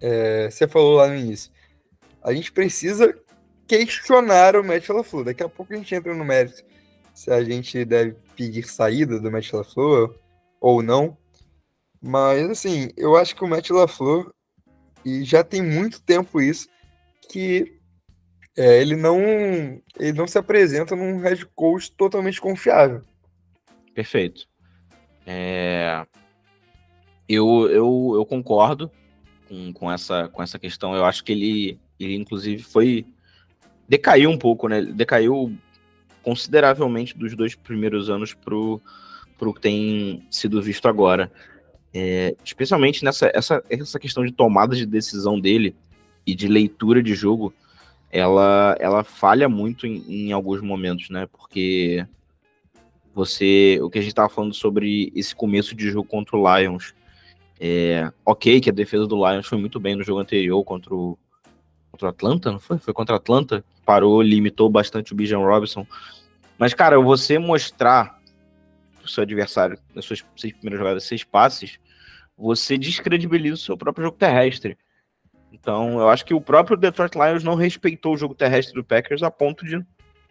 é, 0.00 0.50
você 0.50 0.66
falou 0.66 0.96
lá 0.96 1.06
no 1.06 1.14
início, 1.14 1.52
a 2.20 2.32
gente 2.34 2.50
precisa 2.50 3.16
questionar 3.68 4.56
o 4.56 4.64
Matt 4.64 4.88
LaFleur. 4.88 5.26
Daqui 5.26 5.44
a 5.44 5.48
pouco 5.48 5.72
a 5.72 5.76
gente 5.76 5.94
entra 5.94 6.12
no 6.12 6.24
mérito 6.24 6.64
se 7.14 7.30
a 7.30 7.42
gente 7.44 7.84
deve 7.84 8.16
pedir 8.38 8.68
saída 8.68 9.18
do 9.18 9.32
Matt 9.32 9.52
LaFleur 9.52 10.14
ou 10.60 10.80
não. 10.80 11.18
Mas, 12.00 12.48
assim, 12.48 12.90
eu 12.96 13.16
acho 13.16 13.34
que 13.34 13.42
o 13.42 13.48
Matt 13.48 13.68
LaFleur 13.70 14.32
e 15.04 15.24
já 15.24 15.42
tem 15.42 15.60
muito 15.60 16.00
tempo 16.00 16.40
isso, 16.40 16.68
que 17.28 17.76
é, 18.56 18.80
ele, 18.80 18.94
não, 18.94 19.20
ele 19.98 20.12
não 20.12 20.26
se 20.26 20.38
apresenta 20.38 20.94
num 20.94 21.18
head 21.18 21.44
coach 21.54 21.90
totalmente 21.92 22.40
confiável. 22.40 23.02
Perfeito. 23.94 24.46
É... 25.26 26.06
Eu, 27.28 27.68
eu, 27.68 28.12
eu 28.14 28.26
concordo 28.26 28.90
com, 29.48 29.72
com, 29.72 29.92
essa, 29.92 30.28
com 30.28 30.42
essa 30.42 30.58
questão. 30.58 30.94
Eu 30.94 31.04
acho 31.04 31.24
que 31.24 31.32
ele, 31.32 31.78
ele, 31.98 32.14
inclusive, 32.14 32.62
foi. 32.62 33.06
Decaiu 33.88 34.30
um 34.30 34.38
pouco, 34.38 34.68
né? 34.68 34.82
Decaiu 34.82 35.52
consideravelmente 36.28 37.16
dos 37.16 37.34
dois 37.34 37.54
primeiros 37.54 38.10
anos 38.10 38.34
pro, 38.34 38.82
pro 39.38 39.54
que 39.54 39.62
tem 39.62 40.26
sido 40.30 40.60
visto 40.60 40.86
agora. 40.86 41.32
É, 41.94 42.36
especialmente 42.44 43.02
nessa 43.02 43.30
essa, 43.32 43.64
essa 43.70 43.98
questão 43.98 44.26
de 44.26 44.30
tomada 44.30 44.76
de 44.76 44.84
decisão 44.84 45.40
dele 45.40 45.74
e 46.26 46.34
de 46.34 46.46
leitura 46.46 47.02
de 47.02 47.14
jogo, 47.14 47.50
ela, 48.12 48.76
ela 48.78 49.02
falha 49.02 49.48
muito 49.48 49.86
em, 49.86 50.04
em 50.06 50.32
alguns 50.32 50.60
momentos, 50.60 51.08
né? 51.08 51.26
Porque 51.32 52.06
você. 53.14 53.78
O 53.80 53.88
que 53.88 53.98
a 53.98 54.02
gente 54.02 54.10
estava 54.10 54.28
falando 54.28 54.52
sobre 54.52 55.10
esse 55.16 55.34
começo 55.34 55.74
de 55.74 55.90
jogo 55.90 56.06
contra 56.06 56.36
o 56.36 56.58
Lions. 56.58 56.94
É, 57.58 58.12
ok, 58.22 58.60
que 58.60 58.68
a 58.68 58.72
defesa 58.72 59.06
do 59.06 59.16
Lions 59.16 59.46
foi 59.46 59.56
muito 59.56 59.80
bem 59.80 59.96
no 59.96 60.04
jogo 60.04 60.20
anterior 60.20 60.62
contra 60.62 60.94
o, 60.94 61.18
contra 61.90 62.08
o 62.08 62.10
Atlanta, 62.10 62.52
não 62.52 62.60
foi? 62.60 62.76
Foi 62.76 62.92
contra 62.92 63.14
o 63.14 63.16
Atlanta. 63.16 63.64
Parou, 63.86 64.20
limitou 64.20 64.68
bastante 64.68 65.14
o 65.14 65.16
Bijan 65.16 65.38
Robinson. 65.38 65.86
Mas, 66.58 66.74
cara, 66.74 66.98
você 67.00 67.38
mostrar 67.38 68.18
o 69.02 69.08
seu 69.08 69.22
adversário 69.22 69.78
nas 69.94 70.04
suas 70.04 70.24
seis 70.36 70.52
primeiras 70.52 70.78
jogadas, 70.78 71.04
seis 71.04 71.24
passes, 71.24 71.78
você 72.36 72.76
descredibiliza 72.76 73.54
o 73.54 73.58
seu 73.58 73.76
próprio 73.76 74.04
jogo 74.06 74.16
terrestre. 74.16 74.76
Então, 75.52 75.98
eu 75.98 76.08
acho 76.08 76.24
que 76.24 76.34
o 76.34 76.40
próprio 76.40 76.76
Detroit 76.76 77.14
Lions 77.14 77.42
não 77.42 77.54
respeitou 77.54 78.14
o 78.14 78.16
jogo 78.16 78.34
terrestre 78.34 78.74
do 78.74 78.84
Packers 78.84 79.22
a 79.22 79.30
ponto 79.30 79.64
de 79.64 79.84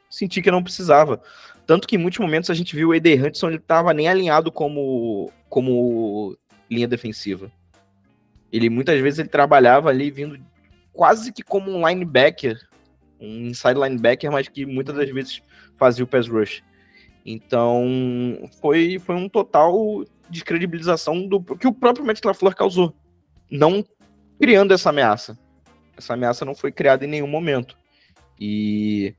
sentir 0.09 0.41
que 0.41 0.51
não 0.51 0.63
precisava. 0.63 1.21
Tanto 1.65 1.87
que 1.87 1.95
em 1.95 1.99
muitos 1.99 2.19
momentos 2.19 2.49
a 2.49 2.53
gente 2.53 2.75
viu 2.75 2.89
o 2.89 2.95
Ed 2.95 3.13
Hudson, 3.21 3.47
ele 3.47 3.57
estava 3.57 3.93
nem 3.93 4.07
alinhado 4.07 4.51
como, 4.51 5.31
como 5.49 6.37
linha 6.69 6.87
defensiva. 6.87 7.51
Ele 8.51 8.69
muitas 8.69 8.99
vezes 9.01 9.19
ele 9.19 9.29
trabalhava 9.29 9.89
ali 9.89 10.09
vindo 10.09 10.39
quase 10.93 11.31
que 11.31 11.43
como 11.43 11.71
um 11.71 11.87
linebacker, 11.87 12.57
um 13.19 13.47
inside 13.47 13.80
linebacker, 13.80 14.32
mas 14.32 14.47
que 14.47 14.65
muitas 14.65 14.95
das 14.95 15.10
vezes 15.10 15.41
fazia 15.77 16.03
o 16.03 16.08
pass 16.08 16.27
rush. 16.27 16.63
Então, 17.25 17.86
foi, 18.62 18.99
foi 18.99 19.15
um 19.15 19.27
total 19.27 20.06
descredibilização 20.30 21.27
do 21.27 21.41
que 21.41 21.67
o 21.67 21.73
próprio 21.73 22.06
Matt 22.06 22.23
LaFleur 22.23 22.56
causou, 22.56 22.95
não 23.49 23.84
criando 24.39 24.73
essa 24.73 24.89
ameaça. 24.89 25.38
Essa 25.97 26.13
ameaça 26.13 26.45
não 26.45 26.56
foi 26.56 26.71
criada 26.71 27.06
em 27.06 27.08
nenhum 27.10 27.27
momento. 27.27 27.77
E, 28.39 29.15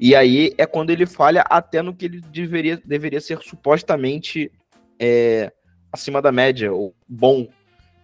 e 0.00 0.14
aí 0.14 0.54
é 0.56 0.66
quando 0.66 0.90
ele 0.90 1.06
falha 1.06 1.42
até 1.42 1.82
no 1.82 1.94
que 1.94 2.06
ele 2.06 2.20
deveria, 2.20 2.76
deveria 2.78 3.20
ser 3.20 3.38
supostamente 3.42 4.50
é, 4.98 5.52
acima 5.92 6.22
da 6.22 6.32
média, 6.32 6.72
ou 6.72 6.94
bom, 7.06 7.48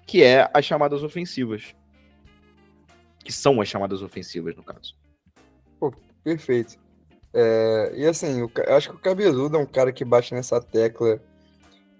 que 0.07 0.23
é 0.23 0.49
as 0.53 0.65
chamadas 0.65 1.03
ofensivas. 1.03 1.75
Que 3.25 3.33
são 3.33 3.61
as 3.61 3.69
chamadas 3.69 4.03
ofensivas, 4.03 4.55
no 4.57 4.63
caso. 4.63 4.98
Perfeito. 6.29 6.79
É, 7.33 7.93
e 7.97 8.07
assim, 8.07 8.41
eu, 8.41 8.51
acho 8.77 8.91
que 8.91 8.97
o 8.97 8.99
Cabeludo 8.99 9.57
é 9.57 9.61
um 9.61 9.65
cara 9.65 9.91
que 9.91 10.05
bate 10.05 10.35
nessa 10.35 10.61
tecla 10.61 11.19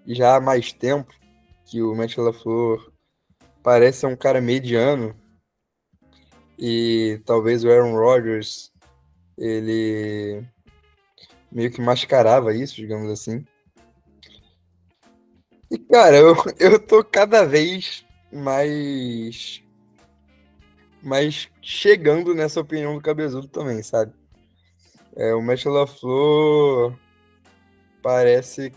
já 0.05 0.35
há 0.35 0.39
mais 0.39 0.71
tempo, 0.71 1.11
que 1.65 1.81
o 1.81 1.95
Matt 1.95 2.15
LaFleur 2.15 2.91
parece 3.63 4.01
ser 4.01 4.05
um 4.05 4.15
cara 4.15 4.39
mediano, 4.39 5.15
e 6.59 7.19
talvez 7.25 7.63
o 7.63 7.71
Aaron 7.71 7.95
Rodgers, 7.95 8.71
ele 9.35 10.45
meio 11.51 11.71
que 11.71 11.81
mascarava 11.81 12.53
isso, 12.53 12.75
digamos 12.75 13.09
assim. 13.09 13.43
E, 15.71 15.79
cara, 15.79 16.17
eu, 16.17 16.35
eu 16.59 16.79
tô 16.79 17.03
cada 17.03 17.45
vez 17.45 18.05
mais 18.31 19.63
mais 21.01 21.49
chegando 21.61 22.33
nessa 22.33 22.59
opinião 22.59 22.95
do 22.95 23.01
Cabezudo 23.01 23.47
também, 23.47 23.81
sabe? 23.81 24.13
É, 25.15 25.33
o 25.33 25.41
Matt 25.41 25.65
LaFleur 25.65 26.97
parece 28.01 28.71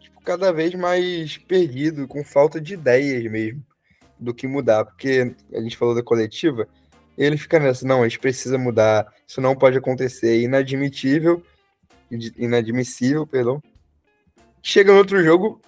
tipo, 0.00 0.20
cada 0.22 0.52
vez 0.52 0.74
mais 0.74 1.36
perdido, 1.36 2.08
com 2.08 2.24
falta 2.24 2.60
de 2.60 2.74
ideias 2.74 3.30
mesmo 3.30 3.64
do 4.18 4.34
que 4.34 4.46
mudar, 4.46 4.84
porque 4.84 5.34
a 5.52 5.60
gente 5.60 5.76
falou 5.76 5.94
da 5.94 6.02
coletiva, 6.02 6.66
ele 7.18 7.36
fica 7.36 7.58
nessa, 7.58 7.86
não, 7.86 8.02
a 8.02 8.08
gente 8.08 8.18
precisa 8.18 8.56
mudar, 8.56 9.12
isso 9.26 9.40
não 9.40 9.54
pode 9.54 9.76
acontecer, 9.76 10.28
é 10.28 10.40
inadmitível 10.40 11.42
inadmissível, 12.10 13.26
perdão. 13.26 13.62
Chega 14.62 14.92
no 14.92 14.98
outro 14.98 15.22
jogo, 15.22 15.60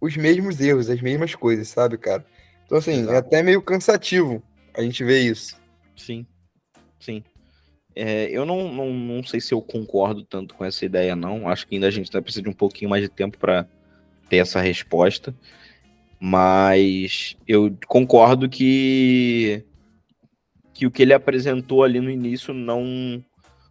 os 0.00 0.16
mesmos 0.16 0.60
erros, 0.60 0.88
as 0.88 1.00
mesmas 1.00 1.34
coisas, 1.34 1.68
sabe, 1.68 1.98
cara? 1.98 2.24
Então, 2.64 2.78
assim, 2.78 3.00
Exato. 3.00 3.12
é 3.12 3.16
até 3.16 3.42
meio 3.42 3.62
cansativo 3.62 4.42
a 4.74 4.82
gente 4.82 5.04
ver 5.04 5.20
isso. 5.20 5.56
Sim, 5.96 6.26
sim. 6.98 7.24
É, 7.96 8.28
eu 8.30 8.44
não, 8.44 8.72
não, 8.72 8.92
não 8.92 9.24
sei 9.24 9.40
se 9.40 9.54
eu 9.54 9.62
concordo 9.62 10.24
tanto 10.24 10.54
com 10.54 10.64
essa 10.64 10.84
ideia, 10.84 11.14
não. 11.14 11.48
Acho 11.48 11.66
que 11.66 11.74
ainda 11.74 11.86
a 11.86 11.90
gente 11.90 12.10
tá 12.10 12.20
precisa 12.20 12.42
de 12.42 12.48
um 12.48 12.52
pouquinho 12.52 12.90
mais 12.90 13.02
de 13.02 13.08
tempo 13.08 13.38
para 13.38 13.66
ter 14.28 14.36
essa 14.38 14.60
resposta. 14.60 15.34
Mas 16.18 17.36
eu 17.46 17.76
concordo 17.86 18.48
que 18.48 19.64
que 20.72 20.86
o 20.86 20.90
que 20.90 21.02
ele 21.02 21.12
apresentou 21.12 21.84
ali 21.84 22.00
no 22.00 22.10
início 22.10 22.52
não 22.52 23.24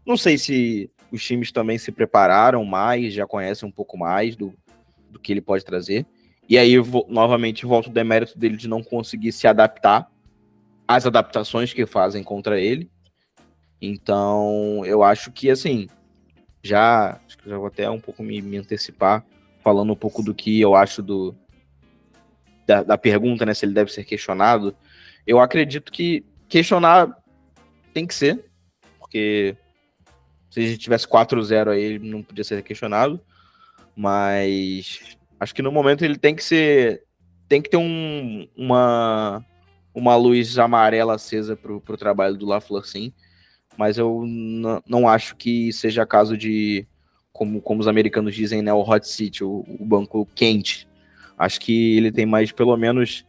não 0.06 0.16
sei 0.16 0.38
se 0.38 0.90
os 1.12 1.24
times 1.24 1.52
também 1.52 1.78
se 1.78 1.92
prepararam 1.92 2.66
mais, 2.66 3.14
já 3.14 3.28
conhecem 3.28 3.68
um 3.68 3.72
pouco 3.72 3.98
mais 3.98 4.36
do, 4.36 4.54
do 5.10 5.20
que 5.20 5.32
ele 5.32 5.42
pode 5.42 5.64
trazer. 5.64 6.06
E 6.50 6.58
aí, 6.58 6.78
vou, 6.80 7.06
novamente, 7.08 7.66
volto 7.66 7.88
o 7.88 7.94
demérito 7.94 8.38
dele 8.38 8.58
de 8.58 8.68
não 8.68 8.84
conseguir 8.84 9.32
se 9.32 9.48
adaptar 9.48 10.12
às 10.88 11.06
adaptações 11.06 11.72
que 11.72 11.86
fazem 11.86 12.24
contra 12.24 12.60
ele. 12.60 12.90
Então, 13.86 14.82
eu 14.86 15.04
acho 15.04 15.30
que, 15.30 15.50
assim, 15.50 15.90
já, 16.64 17.20
já 17.46 17.58
vou 17.58 17.68
até 17.68 17.90
um 17.90 18.00
pouco 18.00 18.24
me, 18.24 18.42
me 18.42 18.56
antecipar, 18.56 19.26
falando 19.62 19.92
um 19.92 19.96
pouco 19.96 20.24
do 20.24 20.34
que 20.34 20.62
eu 20.62 20.74
acho 20.74 21.02
do, 21.04 21.36
da, 22.66 22.82
da 22.82 22.98
pergunta, 22.98 23.46
né, 23.46 23.54
se 23.54 23.66
ele 23.66 23.74
deve 23.74 23.92
ser 23.92 24.06
questionado. 24.06 24.74
Eu 25.28 25.38
acredito 25.38 25.92
que 25.92 26.26
questionar 26.48 27.14
tem 27.94 28.08
que 28.08 28.16
ser, 28.16 28.46
porque 28.98 29.58
se 30.50 30.62
a 30.62 30.64
gente 30.64 30.78
tivesse 30.78 31.06
4-0 31.06 31.68
aí, 31.68 31.82
ele 31.82 32.10
não 32.10 32.24
podia 32.24 32.46
ser 32.46 32.64
questionado. 32.64 33.20
Mas 33.94 35.18
acho 35.42 35.54
que 35.54 35.62
no 35.62 35.74
momento 35.74 36.06
ele 36.06 36.18
tem 36.18 36.34
que 36.34 36.44
ser. 36.44 37.04
Tem 37.50 37.62
que 37.62 37.70
ter 37.70 37.78
um, 37.78 38.48
uma, 38.56 39.46
uma 39.94 40.16
luz 40.16 40.58
amarela 40.58 41.16
acesa 41.16 41.56
pro, 41.58 41.82
pro 41.82 41.98
trabalho 41.98 42.38
do 42.38 42.46
LaFleur, 42.46 42.86
sim. 42.86 43.14
Mas 43.78 43.98
eu 43.98 44.24
não 44.88 45.08
acho 45.08 45.36
que 45.36 45.74
seja 45.74 46.06
caso 46.06 46.38
de, 46.38 46.88
como, 47.32 47.62
como 47.62 47.82
os 47.82 47.88
americanos 47.88 48.36
dizem, 48.36 48.62
né, 48.62 48.72
o 48.72 48.82
hot 48.82 49.08
seat, 49.08 49.44
o, 49.44 49.66
o 49.68 49.84
banco 49.84 50.28
quente. 50.36 50.88
Acho 51.38 51.60
que 51.60 51.98
ele 51.98 52.12
tem 52.12 52.26
mais, 52.26 52.52
pelo 52.52 52.78
menos, 52.78 53.26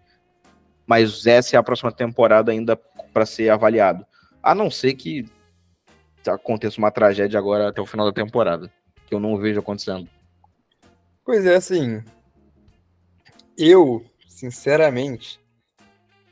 mas 0.86 1.26
essa 1.26 1.56
é 1.56 1.58
a 1.58 1.62
próxima 1.62 1.90
temporada 1.90 2.52
ainda 2.52 2.76
para 2.76 3.24
ser 3.24 3.48
avaliado. 3.48 4.04
A 4.42 4.54
não 4.54 4.70
ser 4.70 4.94
que 4.94 5.24
aconteça 6.26 6.78
uma 6.78 6.90
tragédia 6.90 7.38
agora 7.38 7.68
até 7.68 7.80
o 7.80 7.86
final 7.86 8.06
da 8.06 8.12
temporada, 8.12 8.70
que 9.06 9.14
eu 9.14 9.20
não 9.20 9.38
vejo 9.38 9.60
acontecendo. 9.60 10.08
Pois 11.24 11.46
é, 11.46 11.56
assim. 11.56 12.02
Eu, 13.56 14.04
sinceramente, 14.28 15.40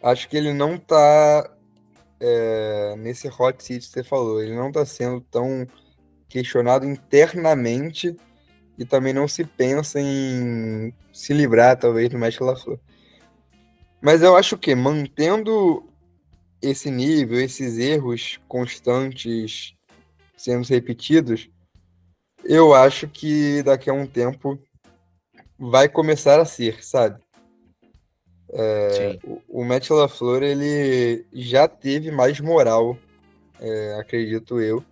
acho 0.02 0.28
que 0.28 0.36
ele 0.36 0.52
não 0.52 0.76
tá 0.76 1.51
é, 2.22 2.94
nesse 2.96 3.28
hot 3.28 3.62
seat 3.62 3.80
que 3.80 3.92
você 3.92 4.04
falou. 4.04 4.40
Ele 4.40 4.54
não 4.54 4.70
tá 4.70 4.86
sendo 4.86 5.20
tão 5.20 5.66
questionado 6.28 6.86
internamente 6.86 8.16
e 8.78 8.84
também 8.84 9.12
não 9.12 9.26
se 9.26 9.44
pensa 9.44 10.00
em 10.00 10.94
se 11.12 11.34
livrar, 11.34 11.78
talvez, 11.78 12.08
do 12.08 12.18
Mestre 12.18 12.44
LaFleur. 12.44 12.78
Mas 14.00 14.22
eu 14.22 14.36
acho 14.36 14.56
que 14.56 14.74
mantendo 14.74 15.84
esse 16.60 16.90
nível, 16.90 17.40
esses 17.40 17.76
erros 17.76 18.38
constantes 18.48 19.74
sendo 20.36 20.66
repetidos, 20.66 21.50
eu 22.44 22.74
acho 22.74 23.06
que 23.08 23.62
daqui 23.62 23.90
a 23.90 23.92
um 23.92 24.06
tempo 24.06 24.58
vai 25.58 25.88
começar 25.88 26.40
a 26.40 26.44
ser, 26.44 26.82
sabe? 26.82 27.21
É, 28.52 29.18
o, 29.24 29.40
o 29.48 29.64
Matt 29.64 29.88
LaFleur, 29.88 30.42
ele 30.42 31.24
já 31.32 31.66
teve 31.66 32.10
mais 32.10 32.38
moral, 32.38 32.98
é, 33.60 33.94
acredito 33.98 34.60
eu. 34.60 34.84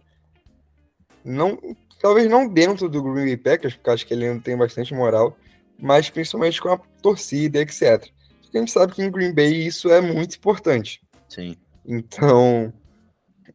Não, 1.22 1.58
talvez 2.00 2.28
não 2.28 2.48
dentro 2.48 2.88
do 2.88 3.02
Green 3.02 3.26
Bay 3.26 3.36
Packers, 3.36 3.74
porque 3.74 3.90
acho 3.90 4.06
que 4.06 4.14
ele 4.14 4.26
ainda 4.26 4.42
tem 4.42 4.56
bastante 4.56 4.94
moral, 4.94 5.36
mas 5.78 6.08
principalmente 6.08 6.60
com 6.60 6.70
a 6.70 6.78
torcida, 7.02 7.60
etc. 7.60 8.08
Porque 8.40 8.56
a 8.56 8.60
gente 8.60 8.72
sabe 8.72 8.94
que 8.94 9.02
em 9.02 9.10
Green 9.10 9.34
Bay 9.34 9.66
isso 9.66 9.90
é 9.90 10.00
muito 10.00 10.36
importante. 10.36 11.02
Sim. 11.28 11.54
Então, 11.86 12.72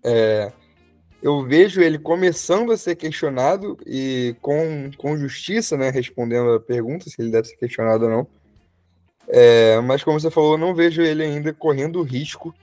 é, 0.04 0.52
eu 1.22 1.42
vejo 1.44 1.82
ele 1.82 1.98
começando 1.98 2.72
a 2.72 2.78
ser 2.78 2.96
questionado 2.96 3.78
e 3.86 4.36
com, 4.42 4.92
com 4.98 5.18
justiça, 5.18 5.76
né, 5.76 5.90
respondendo 5.90 6.52
a 6.52 6.60
pergunta 6.60 7.10
se 7.10 7.20
ele 7.20 7.32
deve 7.32 7.48
ser 7.48 7.58
questionado 7.58 8.06
ou 8.06 8.12
não. 8.12 8.28
É, 9.28 9.80
mas 9.82 10.04
como 10.04 10.20
você 10.20 10.30
falou, 10.30 10.54
eu 10.54 10.58
não 10.58 10.76
vejo 10.76 11.02
ele 11.02 11.24
ainda 11.24 11.54
correndo 11.54 12.00
o 12.00 12.04
risco 12.04 12.54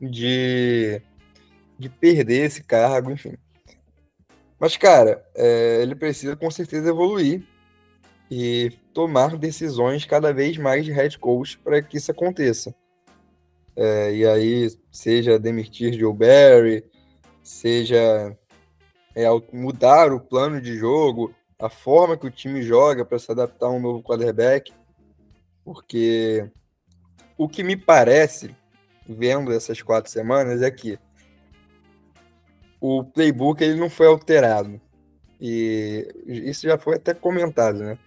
de, 0.00 1.00
de 1.78 1.88
perder 1.88 2.44
esse 2.44 2.62
cargo, 2.62 3.10
enfim. 3.10 3.36
Mas, 4.58 4.76
cara, 4.76 5.24
é, 5.34 5.82
ele 5.82 5.94
precisa 5.94 6.34
com 6.36 6.50
certeza 6.50 6.88
evoluir 6.88 7.42
e 8.30 8.72
tomar 8.92 9.36
decisões 9.36 10.04
cada 10.04 10.32
vez 10.32 10.56
mais 10.56 10.84
de 10.84 10.92
head 10.92 11.18
coach 11.18 11.58
para 11.58 11.82
que 11.82 11.98
isso 11.98 12.10
aconteça. 12.10 12.74
É, 13.74 14.14
e 14.14 14.26
aí, 14.26 14.70
seja 14.90 15.38
demitir 15.38 15.92
Joe 15.92 16.12
Barry, 16.14 16.84
seja 17.42 18.36
é, 19.14 19.26
mudar 19.52 20.12
o 20.12 20.20
plano 20.20 20.60
de 20.60 20.76
jogo, 20.76 21.34
a 21.58 21.68
forma 21.68 22.16
que 22.16 22.26
o 22.26 22.30
time 22.30 22.62
joga 22.62 23.04
para 23.04 23.18
se 23.18 23.30
adaptar 23.30 23.66
a 23.66 23.70
um 23.70 23.80
novo 23.80 24.02
quarterback, 24.02 24.72
porque 25.66 26.48
o 27.36 27.48
que 27.48 27.64
me 27.64 27.76
parece, 27.76 28.54
vendo 29.04 29.52
essas 29.52 29.82
quatro 29.82 30.08
semanas, 30.08 30.62
é 30.62 30.70
que 30.70 30.96
o 32.80 33.02
playbook 33.02 33.60
ele 33.64 33.74
não 33.74 33.90
foi 33.90 34.06
alterado. 34.06 34.80
E 35.40 36.08
isso 36.24 36.68
já 36.68 36.78
foi 36.78 36.94
até 36.94 37.12
comentado, 37.12 37.80
né? 37.80 37.98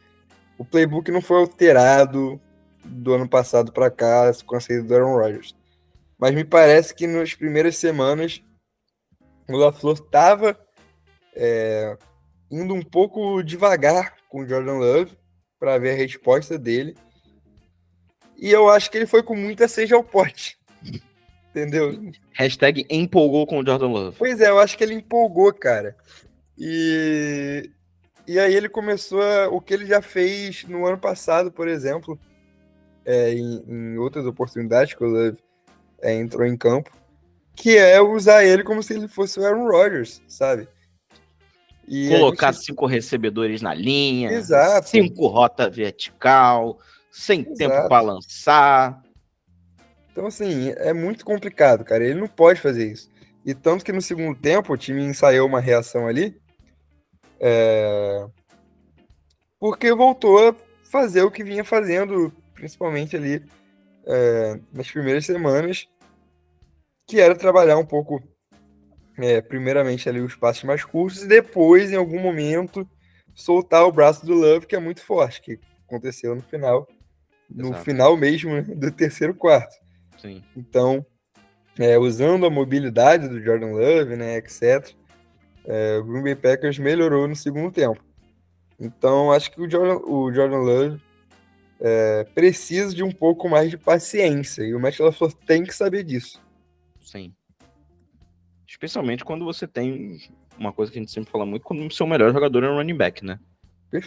O 0.58 0.64
playbook 0.64 1.12
não 1.12 1.22
foi 1.22 1.42
alterado 1.42 2.40
do 2.86 3.14
ano 3.14 3.28
passado 3.28 3.74
para 3.74 3.92
cá 3.92 4.32
com 4.46 4.56
a 4.56 4.62
saída 4.62 4.84
do 4.84 4.96
Aaron 4.96 5.18
Rodgers. 5.18 5.54
Mas 6.18 6.34
me 6.34 6.46
parece 6.46 6.96
que 6.96 7.08
nas 7.08 7.34
primeiras 7.34 7.76
semanas 7.76 8.42
o 9.50 9.58
LaFleur 9.58 9.96
estava 9.96 10.58
é, 11.36 11.98
indo 12.50 12.74
um 12.74 12.82
pouco 12.82 13.44
devagar 13.44 14.16
com 14.30 14.44
o 14.44 14.48
Jordan 14.48 14.78
Love 14.78 15.18
para 15.60 15.78
ver 15.78 15.92
a 15.92 15.98
resposta 15.98 16.58
dele. 16.58 16.96
E 18.40 18.52
eu 18.52 18.70
acho 18.70 18.90
que 18.90 18.98
ele 18.98 19.06
foi 19.06 19.22
com 19.22 19.36
muita 19.36 19.68
seja 19.68 19.96
ao 19.96 20.04
pote. 20.04 20.58
Entendeu? 21.50 22.12
Hashtag 22.34 22.86
empolgou 22.90 23.46
com 23.46 23.60
o 23.60 23.66
Jordan 23.66 23.88
Love. 23.88 24.18
Pois 24.18 24.40
é, 24.40 24.50
eu 24.50 24.60
acho 24.60 24.78
que 24.78 24.84
ele 24.84 24.94
empolgou, 24.94 25.52
cara. 25.52 25.96
E, 26.58 27.70
e 28.28 28.40
aí 28.40 28.54
ele 28.54 28.70
começou 28.70 29.22
a, 29.22 29.48
o 29.50 29.60
que 29.60 29.74
ele 29.74 29.86
já 29.86 30.02
fez 30.02 30.64
no 30.66 30.86
ano 30.86 30.98
passado, 30.98 31.52
por 31.52 31.68
exemplo, 31.68 32.20
é, 33.06 33.34
em, 33.34 33.64
em, 33.68 33.98
outras 33.98 34.26
oportunidades 34.26 34.94
que 34.94 35.04
o 35.04 35.08
Love 35.08 35.38
é, 36.02 36.14
entrou 36.14 36.46
em 36.46 36.56
campo, 36.56 36.92
que 37.56 37.78
é 37.78 38.00
usar 38.00 38.46
ele 38.46 38.64
como 38.64 38.84
se 38.84 38.94
ele 38.94 39.08
fosse 39.08 39.40
o 39.40 39.46
Aaron 39.46 39.68
Rodgers, 39.68 40.22
sabe? 40.28 40.68
E 41.88 42.10
Colocar 42.10 42.54
gente... 42.54 42.66
cinco 42.66 42.86
recebedores 42.86 43.62
na 43.62 43.74
linha, 43.74 44.32
Exato. 44.32 44.90
cinco 44.90 45.28
rota 45.28 45.68
vertical, 45.70 46.78
sem 47.12 47.42
Exato. 47.42 47.56
tempo 47.56 47.88
para 47.88 48.02
lançar. 48.02 49.02
Então, 50.12 50.28
assim, 50.28 50.72
é 50.78 50.94
muito 50.94 51.26
complicado, 51.26 51.84
cara. 51.84 52.04
Ele 52.04 52.20
não 52.20 52.28
pode 52.28 52.60
fazer 52.60 52.92
isso. 52.92 53.10
E 53.46 53.54
tanto 53.54 53.86
que 53.86 53.92
no 53.92 54.02
segundo 54.02 54.38
tempo 54.38 54.74
o 54.74 54.78
time 54.78 55.04
ensaiou 55.04 55.48
uma 55.48 55.60
reação 55.60 56.08
ali. 56.08 56.40
É... 57.40 58.26
Porque 59.60 59.94
voltou 59.94 60.50
a 60.50 60.56
fazer 60.90 61.22
o 61.24 61.32
que 61.32 61.44
vinha 61.44 61.64
fazendo, 61.64 62.34
principalmente 62.54 63.16
ali 63.16 63.44
é, 64.06 64.60
nas 64.74 64.90
primeiras 64.90 65.26
semanas, 65.26 65.88
que 67.08 67.20
era 67.20 67.36
trabalhar 67.36 67.78
um 67.78 67.86
pouco, 67.86 68.22
é, 69.18 69.42
primeiramente 69.42 70.08
ali 70.10 70.20
os 70.20 70.36
passos 70.36 70.64
mais 70.64 70.84
curtos, 70.84 71.24
e 71.24 71.28
depois, 71.28 71.92
em 71.92 71.96
algum 71.96 72.20
momento, 72.20 72.88
soltar 73.36 73.84
o 73.84 73.92
braço 73.92 74.26
do 74.26 74.34
Love, 74.34 74.66
que 74.66 74.76
é 74.76 74.80
muito 74.80 75.04
forte, 75.04 75.42
que 75.42 75.60
aconteceu 75.88 76.36
no 76.36 76.42
final, 76.42 76.88
no 77.50 77.70
Exato. 77.70 77.84
final 77.84 78.16
mesmo 78.16 78.54
né, 78.54 78.62
do 78.62 78.92
terceiro 78.92 79.34
quarto. 79.34 79.76
Sim. 80.18 80.44
Então, 80.56 81.06
é, 81.78 81.98
usando 81.98 82.46
a 82.46 82.50
mobilidade 82.50 83.28
do 83.28 83.42
Jordan 83.42 83.72
Love, 83.72 84.16
né, 84.16 84.38
etc., 84.38 84.94
é, 85.66 85.98
o 85.98 86.04
Green 86.04 86.24
Bay 86.24 86.36
Packers 86.36 86.78
melhorou 86.78 87.28
no 87.28 87.36
segundo 87.36 87.72
tempo. 87.72 88.04
Então, 88.80 89.32
acho 89.32 89.52
que 89.52 89.62
o 89.62 89.70
Jordan, 89.70 89.98
o 90.06 90.34
Jordan 90.34 90.60
Love 90.60 91.02
é, 91.80 92.24
precisa 92.36 92.94
de 92.94 93.04
um 93.04 93.12
pouco 93.12 93.50
mais 93.50 93.70
de 93.70 93.78
paciência, 93.78 94.64
e 94.64 94.74
o 94.74 94.80
Matt 94.80 95.00
LaFleur 95.00 95.34
tem 95.46 95.64
que 95.64 95.74
saber 95.74 96.04
disso. 96.04 96.42
Sim. 97.02 97.34
Especialmente 98.68 99.26
quando 99.26 99.46
você 99.46 99.68
tem 99.68 100.20
uma 100.58 100.74
coisa 100.74 100.92
que 100.92 100.98
a 100.98 101.02
gente 101.02 101.12
sempre 101.12 101.32
fala 101.32 101.46
muito, 101.46 101.64
quando 101.64 101.86
o 101.86 101.92
seu 101.92 102.06
melhor 102.06 102.32
jogador 102.34 102.64
é 102.64 102.70
um 102.70 102.76
running 102.76 102.98
back, 102.98 103.26
né? 103.26 103.40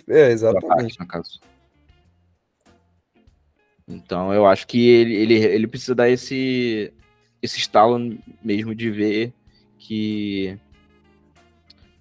É, 0.09 0.31
exatamente. 0.31 1.01
no 1.01 1.07
caso. 1.07 1.41
Então 3.87 4.33
eu 4.33 4.47
acho 4.47 4.67
que 4.67 4.89
ele, 4.89 5.15
ele, 5.15 5.35
ele 5.35 5.67
precisa 5.67 5.95
dar 5.95 6.09
esse, 6.09 6.93
esse 7.41 7.59
estalo 7.59 7.99
mesmo 8.43 8.75
de 8.75 8.91
ver 8.91 9.33
que, 9.79 10.59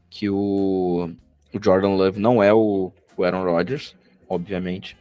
que 0.09 0.29
o, 0.29 1.09
o 1.53 1.63
Jordan 1.63 1.95
Love 1.95 2.19
não 2.19 2.41
é 2.41 2.53
o, 2.53 2.91
o 3.17 3.23
Aaron 3.23 3.43
Rodgers, 3.43 3.95
obviamente, 4.29 4.97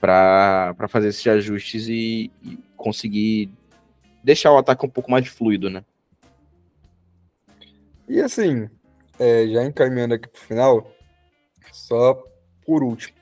para 0.00 0.74
fazer 0.88 1.08
esses 1.08 1.26
ajustes 1.26 1.88
e, 1.88 2.30
e 2.42 2.58
conseguir 2.76 3.50
deixar 4.22 4.52
o 4.52 4.58
ataque 4.58 4.84
um 4.84 4.90
pouco 4.90 5.10
mais 5.10 5.26
fluido, 5.28 5.70
né? 5.70 5.84
E 8.08 8.20
assim, 8.20 8.68
é, 9.18 9.46
já 9.48 9.64
encaminhando 9.64 10.14
aqui 10.14 10.28
pro 10.28 10.40
final, 10.40 10.92
só 11.72 12.14
por 12.64 12.82
último, 12.82 13.14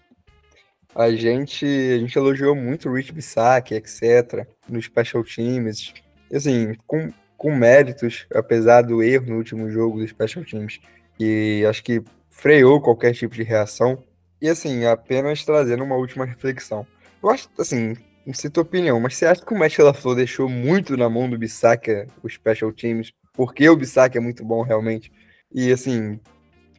a 0.94 1.11
gente, 1.11 1.64
a 1.64 1.99
gente 1.99 2.16
elogiou 2.16 2.55
muito 2.55 2.88
o 2.88 2.94
Rich 2.94 3.12
Bissac, 3.12 3.75
etc., 3.75 4.46
nos 4.68 4.85
special 4.85 5.22
teams, 5.25 5.92
assim, 6.33 6.75
com, 6.87 7.12
com 7.37 7.55
méritos, 7.55 8.27
apesar 8.33 8.83
do 8.83 9.03
erro 9.03 9.27
no 9.27 9.37
último 9.37 9.70
jogo 9.70 9.99
dos 9.99 10.11
special 10.11 10.44
teams, 10.44 10.81
e 11.18 11.64
acho 11.68 11.83
que 11.83 12.03
freou 12.31 12.81
qualquer 12.81 13.14
tipo 13.14 13.35
de 13.35 13.42
reação. 13.42 14.03
E 14.40 14.49
assim, 14.49 14.85
apenas 14.85 15.44
trazendo 15.44 15.83
uma 15.83 15.96
última 15.96 16.27
reflexão. 16.27 16.87
Eu 17.22 17.31
acho, 17.31 17.49
assim, 17.59 17.94
não 18.27 18.35
sei 18.35 18.51
tua 18.51 18.62
opinião, 18.62 19.01
mas 19.01 19.16
você 19.16 19.27
acha 19.27 19.44
que 19.44 19.55
o 19.55 19.59
Matt 19.59 19.79
LaFleur 19.79 20.16
deixou 20.16 20.49
muito 20.49 20.96
na 20.96 21.09
mão 21.09 21.31
do 21.31 21.38
Bissaka 21.38 22.07
os 22.22 22.35
special 22.35 22.72
teams? 22.72 23.12
Porque 23.33 23.68
o 23.68 23.77
Bissaka 23.77 24.18
é 24.18 24.20
muito 24.20 24.44
bom 24.44 24.62
realmente. 24.62 25.11
E 25.53 25.72
assim, 25.72 26.20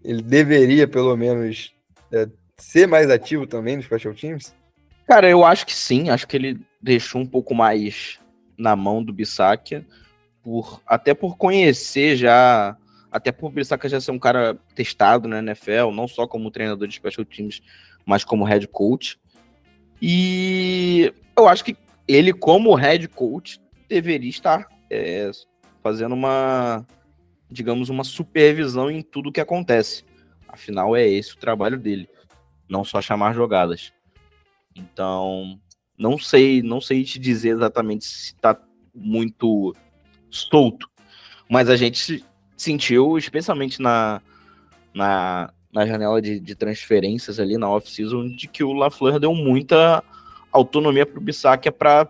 ele 0.04 0.22
deveria 0.22 0.88
pelo 0.88 1.16
menos 1.16 1.74
é, 2.12 2.28
ser 2.60 2.88
mais 2.88 3.10
ativo 3.10 3.46
também 3.46 3.76
nos 3.76 3.86
special 3.86 4.14
teams? 4.14 4.56
Cara, 5.08 5.30
eu 5.30 5.46
acho 5.46 5.66
que 5.66 5.74
sim. 5.74 6.10
Acho 6.10 6.28
que 6.28 6.36
ele 6.36 6.60
deixou 6.82 7.22
um 7.22 7.26
pouco 7.26 7.54
mais 7.54 8.20
na 8.58 8.76
mão 8.76 9.04
do 9.04 9.14
Bissaka, 9.14 9.86
por 10.42 10.82
até 10.86 11.14
por 11.14 11.38
conhecer 11.38 12.16
já, 12.16 12.76
até 13.12 13.32
por 13.32 13.52
Bissaka 13.52 13.88
já 13.88 14.02
ser 14.02 14.12
um 14.12 14.20
cara 14.20 14.58
testado 14.74 15.28
na 15.28 15.40
NFL, 15.40 15.92
não 15.94 16.08
só 16.08 16.28
como 16.28 16.52
treinador 16.52 16.88
de 16.88 16.96
special 16.96 17.26
teams, 17.26 17.62
mas 18.06 18.24
como 18.24 18.44
head 18.44 18.68
coach. 18.68 19.20
E 20.02 21.14
eu 21.38 21.48
acho 21.48 21.64
que 21.64 21.78
ele, 22.08 22.34
como 22.34 22.74
head 22.76 23.08
coach, 23.08 23.62
deveria 23.88 24.30
estar 24.30 24.68
é, 24.90 25.30
fazendo 25.84 26.16
uma, 26.16 26.86
digamos, 27.50 27.90
uma 27.90 28.04
supervisão 28.04 28.90
em 28.90 29.02
tudo 29.02 29.32
que 29.32 29.42
acontece. 29.42 30.04
Afinal, 30.48 30.96
é 30.96 31.08
esse 31.08 31.34
o 31.34 31.38
trabalho 31.38 31.78
dele, 31.78 32.10
não 32.70 32.84
só 32.84 33.02
chamar 33.02 33.34
jogadas. 33.34 33.94
Então, 34.76 35.60
não 35.98 36.18
sei, 36.18 36.62
não 36.62 36.80
sei 36.80 37.04
te 37.04 37.18
dizer 37.18 37.50
exatamente 37.50 38.06
se 38.06 38.34
está 38.34 38.60
muito 38.94 39.76
solto, 40.30 40.90
mas 41.50 41.70
a 41.70 41.76
gente 41.76 42.24
sentiu, 42.56 43.18
especialmente 43.18 43.82
na, 43.82 44.22
na, 44.94 45.54
na 45.72 45.86
janela 45.86 46.22
de, 46.22 46.40
de 46.40 46.56
transferências 46.56 47.40
ali 47.40 47.58
na 47.58 47.70
off-season, 47.70 48.30
de 48.30 48.48
que 48.48 48.64
o 48.64 48.74
LaFleur 48.74 49.20
deu 49.20 49.34
muita 49.34 50.04
autonomia 50.52 51.06
para 51.06 51.20
o 51.20 51.22
Bissac 51.22 51.70
para 51.72 52.08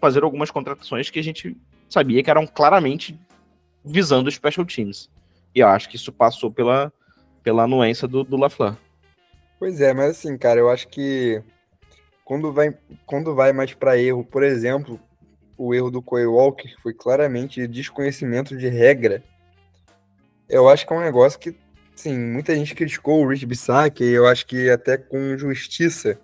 fazer 0.00 0.22
algumas 0.22 0.50
contratações 0.50 1.10
que 1.10 1.18
a 1.18 1.22
gente 1.22 1.56
sabia 1.88 2.22
que 2.22 2.30
eram 2.30 2.46
claramente 2.46 3.18
visando 3.84 4.28
os 4.28 4.34
special 4.34 4.64
teams. 4.64 5.10
E 5.54 5.60
eu 5.60 5.68
acho 5.68 5.88
que 5.88 5.96
isso 5.96 6.12
passou 6.12 6.50
pela, 6.50 6.92
pela 7.42 7.64
anuência 7.64 8.06
do, 8.06 8.22
do 8.22 8.36
LaFleur. 8.36 8.76
Pois 9.60 9.80
é, 9.80 9.94
mas 9.94 10.10
assim, 10.10 10.36
cara, 10.36 10.58
eu 10.58 10.68
acho 10.68 10.88
que 10.88 11.40
quando 12.24 12.52
vai, 12.52 12.76
quando 13.06 13.32
vai 13.32 13.52
mais 13.52 13.72
para 13.74 13.96
erro, 13.96 14.24
por 14.24 14.42
exemplo, 14.42 14.98
o 15.56 15.72
erro 15.72 15.90
do 15.90 16.02
Coy 16.02 16.26
Walker 16.26 16.74
foi 16.82 16.92
claramente 16.92 17.68
desconhecimento 17.68 18.56
de 18.56 18.68
regra. 18.68 19.22
Eu 20.48 20.68
acho 20.68 20.84
que 20.84 20.92
é 20.92 20.96
um 20.96 21.00
negócio 21.00 21.38
que, 21.38 21.54
sim, 21.94 22.18
muita 22.18 22.56
gente 22.56 22.74
criticou 22.74 23.22
o 23.22 23.28
Rich 23.28 23.46
Bissac, 23.46 24.02
e 24.02 24.08
eu 24.08 24.26
acho 24.26 24.44
que 24.46 24.68
até 24.68 24.98
com 24.98 25.38
justiça 25.38 26.18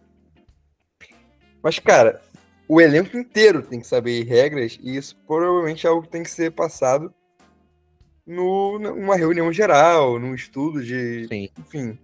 mas, 1.67 1.81
cara, 1.81 2.23
o 2.69 2.81
elenco 2.81 3.19
inteiro 3.19 3.61
tem 3.61 3.81
que 3.81 3.89
saber 3.89 4.23
regras 4.23 4.79
e 4.81 4.97
isso 4.97 5.17
provavelmente 5.27 5.85
é 5.85 5.91
algo 5.91 6.03
que 6.03 6.09
tem 6.09 6.23
que 6.23 6.31
ser 6.31 6.53
passado 6.53 7.13
no, 8.25 8.79
numa 8.79 9.17
reunião 9.17 9.53
geral, 9.53 10.17
num 10.17 10.33
estudo 10.33 10.81
de. 10.81 11.27
Sim. 11.27 11.49
Enfim. 11.59 11.99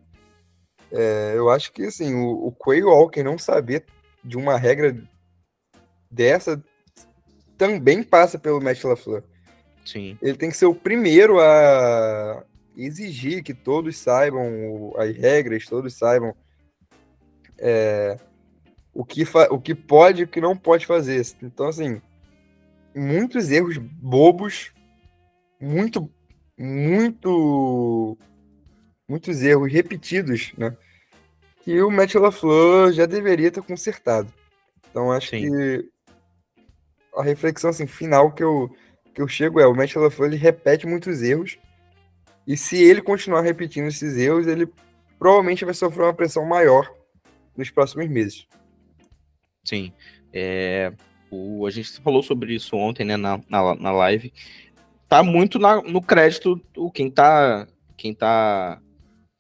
É, 0.92 1.33
eu 1.35 1.48
acho 1.48 1.72
que 1.72 1.85
assim, 1.85 2.14
o, 2.14 2.48
o 2.48 2.52
Quay 2.52 2.83
Walker 2.83 3.22
não 3.22 3.38
saber 3.38 3.85
de 4.22 4.37
uma 4.37 4.59
regra 4.59 4.96
dessa 6.11 6.62
também 7.57 8.02
passa 8.02 8.38
pelo 8.38 8.61
Matt 8.61 8.85
LaFleur. 8.85 9.22
Sim. 9.85 10.18
Ele 10.20 10.37
tem 10.37 10.50
que 10.50 10.57
ser 10.57 10.66
o 10.66 10.74
primeiro 10.74 11.40
a 11.40 12.44
exigir 12.76 13.42
que 13.42 13.55
todos 13.55 13.96
saibam 13.98 14.92
as 14.96 15.16
regras, 15.16 15.64
todos 15.66 15.94
saibam 15.94 16.35
é, 17.59 18.18
o 18.92 19.05
que, 19.05 19.24
o 19.50 19.61
que 19.61 19.74
pode 19.74 20.22
e 20.22 20.24
o 20.24 20.28
que 20.28 20.40
não 20.40 20.57
pode 20.57 20.87
fazer. 20.87 21.22
Então, 21.42 21.68
assim, 21.68 22.00
muitos 22.94 23.50
erros 23.50 23.78
bobos, 23.78 24.72
muito, 25.61 26.11
muito, 26.59 28.18
muitos 29.12 29.42
erros 29.42 29.70
repetidos, 29.70 30.53
né? 30.57 30.75
Que 31.62 31.83
o 31.83 31.90
Matt 31.90 32.14
LaFleur 32.14 32.92
já 32.92 33.05
deveria 33.05 33.51
ter 33.51 33.62
consertado. 33.62 34.33
Então, 34.90 35.12
acho 35.12 35.29
Sim. 35.29 35.42
que 35.42 35.88
a 37.14 37.22
reflexão 37.22 37.68
assim, 37.68 37.87
final 37.87 38.33
que 38.33 38.42
eu, 38.42 38.75
que 39.14 39.20
eu 39.20 39.29
chego 39.29 39.61
é: 39.61 39.66
o 39.66 39.75
Matt 39.75 39.94
LaFleur 39.94 40.31
ele 40.31 40.40
repete 40.40 40.87
muitos 40.87 41.22
erros. 41.22 41.59
E 42.46 42.57
se 42.57 42.83
ele 42.83 43.03
continuar 43.03 43.42
repetindo 43.42 43.87
esses 43.87 44.16
erros, 44.16 44.46
ele 44.46 44.66
provavelmente 45.18 45.64
vai 45.64 45.75
sofrer 45.75 46.05
uma 46.05 46.14
pressão 46.14 46.44
maior 46.44 46.90
nos 47.55 47.70
próximos 47.70 48.09
meses. 48.09 48.48
Sim. 49.62 49.92
É, 50.33 50.92
o, 51.31 51.66
a 51.66 51.70
gente 51.70 52.01
falou 52.01 52.22
sobre 52.22 52.55
isso 52.55 52.77
ontem, 52.77 53.05
né, 53.05 53.16
na, 53.16 53.38
na, 53.48 53.75
na 53.75 53.92
live. 53.92 54.33
Tá 55.07 55.22
muito 55.22 55.59
na, 55.59 55.83
no 55.83 56.01
crédito 56.01 56.61
o 56.75 56.90
quem 56.90 57.11
tá, 57.11 57.68
quem 57.96 58.14
tá, 58.14 58.81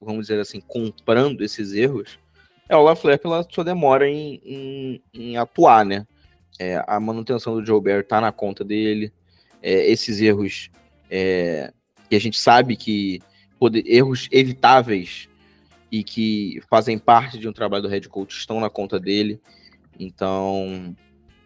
vamos 0.04 0.26
dizer 0.26 0.40
assim, 0.40 0.60
comprando 0.60 1.42
esses 1.42 1.72
erros 1.72 2.18
é 2.68 2.76
o 2.76 2.82
LaFleur 2.82 3.18
pela 3.18 3.46
sua 3.48 3.64
demora 3.64 4.08
em, 4.08 4.40
em, 4.44 5.02
em 5.12 5.36
atuar, 5.36 5.84
né? 5.84 6.06
É, 6.58 6.82
a 6.86 6.98
manutenção 6.98 7.54
do 7.54 7.66
Joe 7.66 7.80
Bear 7.80 8.04
tá 8.04 8.20
na 8.20 8.32
conta 8.32 8.64
dele. 8.64 9.12
É, 9.62 9.90
esses 9.90 10.20
erros 10.20 10.70
é, 11.10 11.72
que 12.08 12.16
a 12.16 12.20
gente 12.20 12.40
sabe 12.40 12.76
que 12.76 13.20
poder, 13.58 13.84
erros 13.86 14.28
evitáveis 14.32 15.28
e 15.90 16.02
que 16.02 16.62
fazem 16.70 16.98
parte 16.98 17.38
de 17.38 17.46
um 17.46 17.52
trabalho 17.52 17.82
do 17.82 17.88
head 17.88 18.08
coach 18.08 18.38
estão 18.38 18.58
na 18.58 18.70
conta 18.70 18.98
dele. 18.98 19.38
Então, 19.98 20.96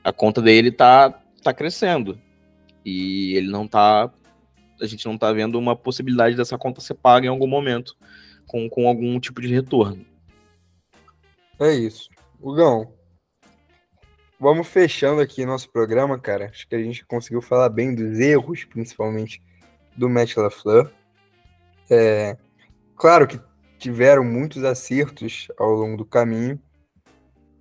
a 0.05 0.13
conta 0.13 0.41
dele 0.41 0.71
tá, 0.71 1.11
tá 1.43 1.53
crescendo. 1.53 2.21
E 2.85 3.35
ele 3.35 3.49
não 3.49 3.67
tá. 3.67 4.13
A 4.81 4.87
gente 4.87 5.05
não 5.07 5.19
tá 5.19 5.33
vendo 5.33 5.59
uma 5.59 5.75
possibilidade 5.75 6.37
dessa 6.37 6.57
conta 6.57 6.81
ser 6.81 6.95
paga 6.95 7.27
em 7.27 7.31
algum 7.31 7.49
momento 7.49 7.97
com, 8.47 8.69
com 8.69 8.89
algum 8.89 9.19
tipo 9.21 9.41
de 9.41 9.49
retorno. 9.49 10.05
É 11.59 11.73
isso. 11.73 12.11
Hugão, 12.41 12.93
vamos 14.39 14.69
fechando 14.69 15.21
aqui 15.21 15.47
nosso 15.47 15.71
programa, 15.71 16.19
cara. 16.19 16.47
Acho 16.47 16.69
que 16.69 16.75
a 16.75 16.83
gente 16.83 17.05
conseguiu 17.07 17.41
falar 17.41 17.69
bem 17.69 17.95
dos 17.95 18.19
erros, 18.19 18.65
principalmente 18.65 19.43
do 19.97 20.09
Matt 20.09 20.37
LaFleur. 20.37 20.91
É, 21.91 22.37
claro 22.97 23.27
que 23.27 23.41
tiveram 23.79 24.25
muitos 24.25 24.65
acertos 24.65 25.49
ao 25.59 25.71
longo 25.71 25.97
do 25.97 26.05
caminho, 26.05 26.61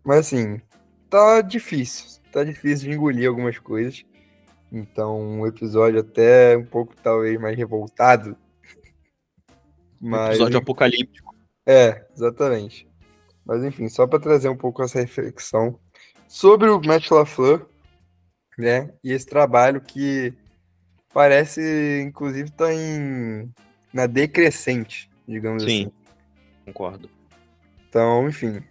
mas 0.04 0.20
assim, 0.20 0.62
tá 1.10 1.42
difícil. 1.42 2.22
Tá 2.32 2.44
difícil 2.44 2.90
de 2.90 2.96
engolir 2.96 3.30
algumas 3.30 3.58
coisas. 3.58 4.04
Então, 4.72 5.22
um 5.22 5.48
episódio 5.48 6.02
até 6.02 6.58
um 6.58 6.66
pouco, 6.66 6.94
talvez, 7.02 7.40
mais 7.40 7.56
revoltado. 7.58 8.36
Mas... 10.00 10.36
Episódio 10.36 10.60
apocalíptico. 10.60 11.36
É, 11.66 12.06
exatamente. 12.14 12.88
Mas, 13.46 13.64
enfim, 13.64 13.88
só 13.90 14.08
para 14.08 14.20
trazer 14.20 14.50
um 14.50 14.58
pouco 14.58 14.84
essa 14.84 15.00
reflexão 15.00 15.80
sobre 16.28 16.70
o 16.70 16.82
Matt 16.82 17.10
LaFleur, 17.12 17.68
né? 18.58 18.94
E 19.04 19.12
esse 19.12 19.26
trabalho 19.26 19.82
que 19.82 20.34
parece, 21.14 22.02
inclusive, 22.06 22.52
tá 22.52 22.74
em... 22.74 23.52
na 23.94 24.08
decrescente, 24.08 25.10
digamos 25.28 25.64
Sim, 25.64 25.70
assim. 25.70 25.84
Sim, 25.86 25.92
concordo. 26.66 27.10
Então, 27.88 28.28
enfim. 28.28 28.62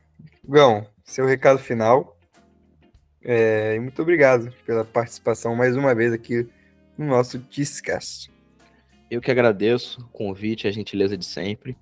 Gão, 0.46 0.86
seu 1.04 1.24
recado 1.24 1.58
final. 1.58 2.18
É, 3.22 3.78
muito 3.80 4.02
obrigado 4.02 4.52
pela 4.66 4.84
participação 4.84 5.54
mais 5.56 5.76
uma 5.76 5.94
vez 5.94 6.12
aqui 6.12 6.46
no 6.98 7.06
nosso 7.06 7.38
Discast. 7.38 8.30
Eu 9.14 9.20
que 9.20 9.30
agradeço 9.30 10.00
o 10.00 10.08
convite, 10.08 10.66
a 10.66 10.72
gentileza 10.72 11.16
de 11.16 11.24
sempre. 11.24 11.76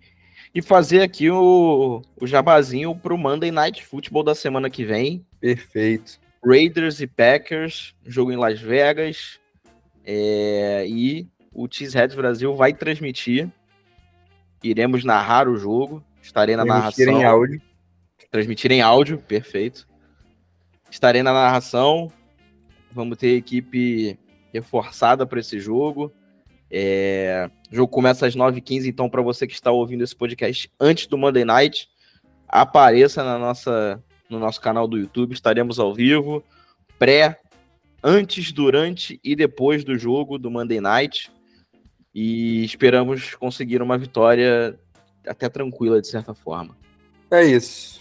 E 0.55 0.61
fazer 0.61 1.01
aqui 1.01 1.31
o, 1.31 2.03
o 2.21 2.27
jabazinho 2.27 2.95
pro 2.95 3.17
Monday 3.17 3.51
Night 3.51 3.83
Football 3.83 4.23
da 4.23 4.35
semana 4.35 4.69
que 4.69 4.85
vem. 4.85 5.25
Perfeito. 5.41 6.21
Raiders 6.45 7.01
e 7.01 7.07
Packers, 7.07 7.95
jogo 8.05 8.33
em 8.33 8.37
Las 8.37 8.61
Vegas. 8.61 9.41
É, 10.05 10.85
e 10.87 11.27
o 11.55 11.67
Cheeseheads 11.71 12.15
Brasil 12.15 12.55
vai 12.55 12.75
transmitir. 12.75 13.51
Iremos 14.63 15.03
narrar 15.03 15.49
o 15.49 15.57
jogo. 15.57 16.05
Estarei 16.21 16.55
na 16.55 16.67
transmitir 16.67 17.07
narração. 17.07 17.23
Em 17.23 17.25
áudio. 17.25 17.63
Transmitir 18.31 18.73
em 18.73 18.83
áudio, 18.83 19.19
perfeito. 19.21 19.89
Estarei 20.91 21.23
na 21.23 21.33
narração. 21.33 22.13
Vamos 22.91 23.17
ter 23.17 23.39
equipe 23.39 24.19
reforçada 24.53 25.27
para 25.27 25.41
esse 25.41 25.59
jogo. 25.59 26.13
É... 26.73 27.51
O 27.71 27.77
jogo 27.77 27.93
começa 27.93 28.27
às 28.27 28.35
9h15, 28.35 28.87
então, 28.87 29.11
para 29.11 29.21
você 29.21 29.47
que 29.47 29.53
está 29.53 29.71
ouvindo 29.71 30.03
esse 30.03 30.17
podcast 30.17 30.73
antes 30.81 31.07
do 31.07 31.19
Monday 31.19 31.45
Night, 31.45 31.89
apareça 32.49 33.23
na 33.23 33.39
nossa, 33.39 34.03
no 34.29 34.39
nosso 34.39 34.61
canal 34.61 34.89
do 34.89 34.97
YouTube. 34.97 35.35
Estaremos 35.35 35.79
ao 35.79 35.95
vivo, 35.95 36.43
pré, 36.99 37.39
antes, 38.03 38.53
durante 38.53 39.21
e 39.23 39.37
depois 39.37 39.85
do 39.85 39.99
jogo 39.99 40.39
do 40.39 40.51
Monday 40.51 40.81
Night. 40.81 41.31
E 42.15 42.65
esperamos 42.65 43.35
conseguir 43.35 43.83
uma 43.83 43.99
vitória 43.99 44.79
até 45.27 45.49
tranquila, 45.49 46.01
de 46.01 46.09
certa 46.09 46.35
forma. 46.35 46.77
É 47.31 47.45
isso. 47.45 48.01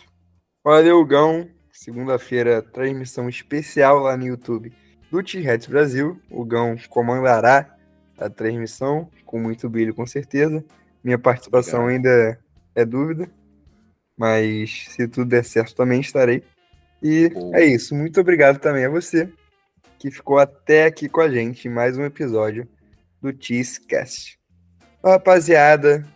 Valeu, 0.63 1.03
Gão. 1.05 1.47
Segunda-feira, 1.71 2.61
transmissão 2.61 3.27
especial 3.27 3.99
lá 3.99 4.15
no 4.15 4.27
YouTube 4.27 4.71
do 5.09 5.23
T-Reds 5.23 5.67
Brasil. 5.67 6.21
O 6.29 6.45
Gão 6.45 6.75
comandará 6.89 7.75
a 8.21 8.29
transmissão, 8.29 9.09
com 9.25 9.39
muito 9.39 9.69
brilho, 9.69 9.93
com 9.93 10.05
certeza. 10.05 10.63
Minha 11.03 11.17
participação 11.17 11.83
Obrigado. 11.83 12.07
ainda 12.07 12.39
é 12.75 12.85
dúvida, 12.85 13.29
mas 14.15 14.85
se 14.89 15.07
tudo 15.07 15.29
der 15.29 15.43
certo 15.43 15.75
também 15.75 15.99
estarei. 15.99 16.43
E 17.01 17.31
é 17.53 17.65
isso. 17.65 17.95
Muito 17.95 18.21
obrigado 18.21 18.59
também 18.59 18.85
a 18.85 18.89
você 18.89 19.27
que 19.97 20.11
ficou 20.11 20.37
até 20.37 20.85
aqui 20.85 21.09
com 21.09 21.21
a 21.21 21.29
gente 21.29 21.67
em 21.67 21.71
mais 21.71 21.97
um 21.97 22.05
episódio 22.05 22.67
do 23.21 23.31
Cheesecast. 23.37 24.39
Rapaziada, 25.03 26.07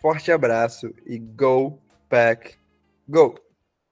forte 0.00 0.30
abraço 0.30 0.94
e 1.06 1.18
go 1.18 1.80
pack 2.08 2.56
go! 3.08 3.47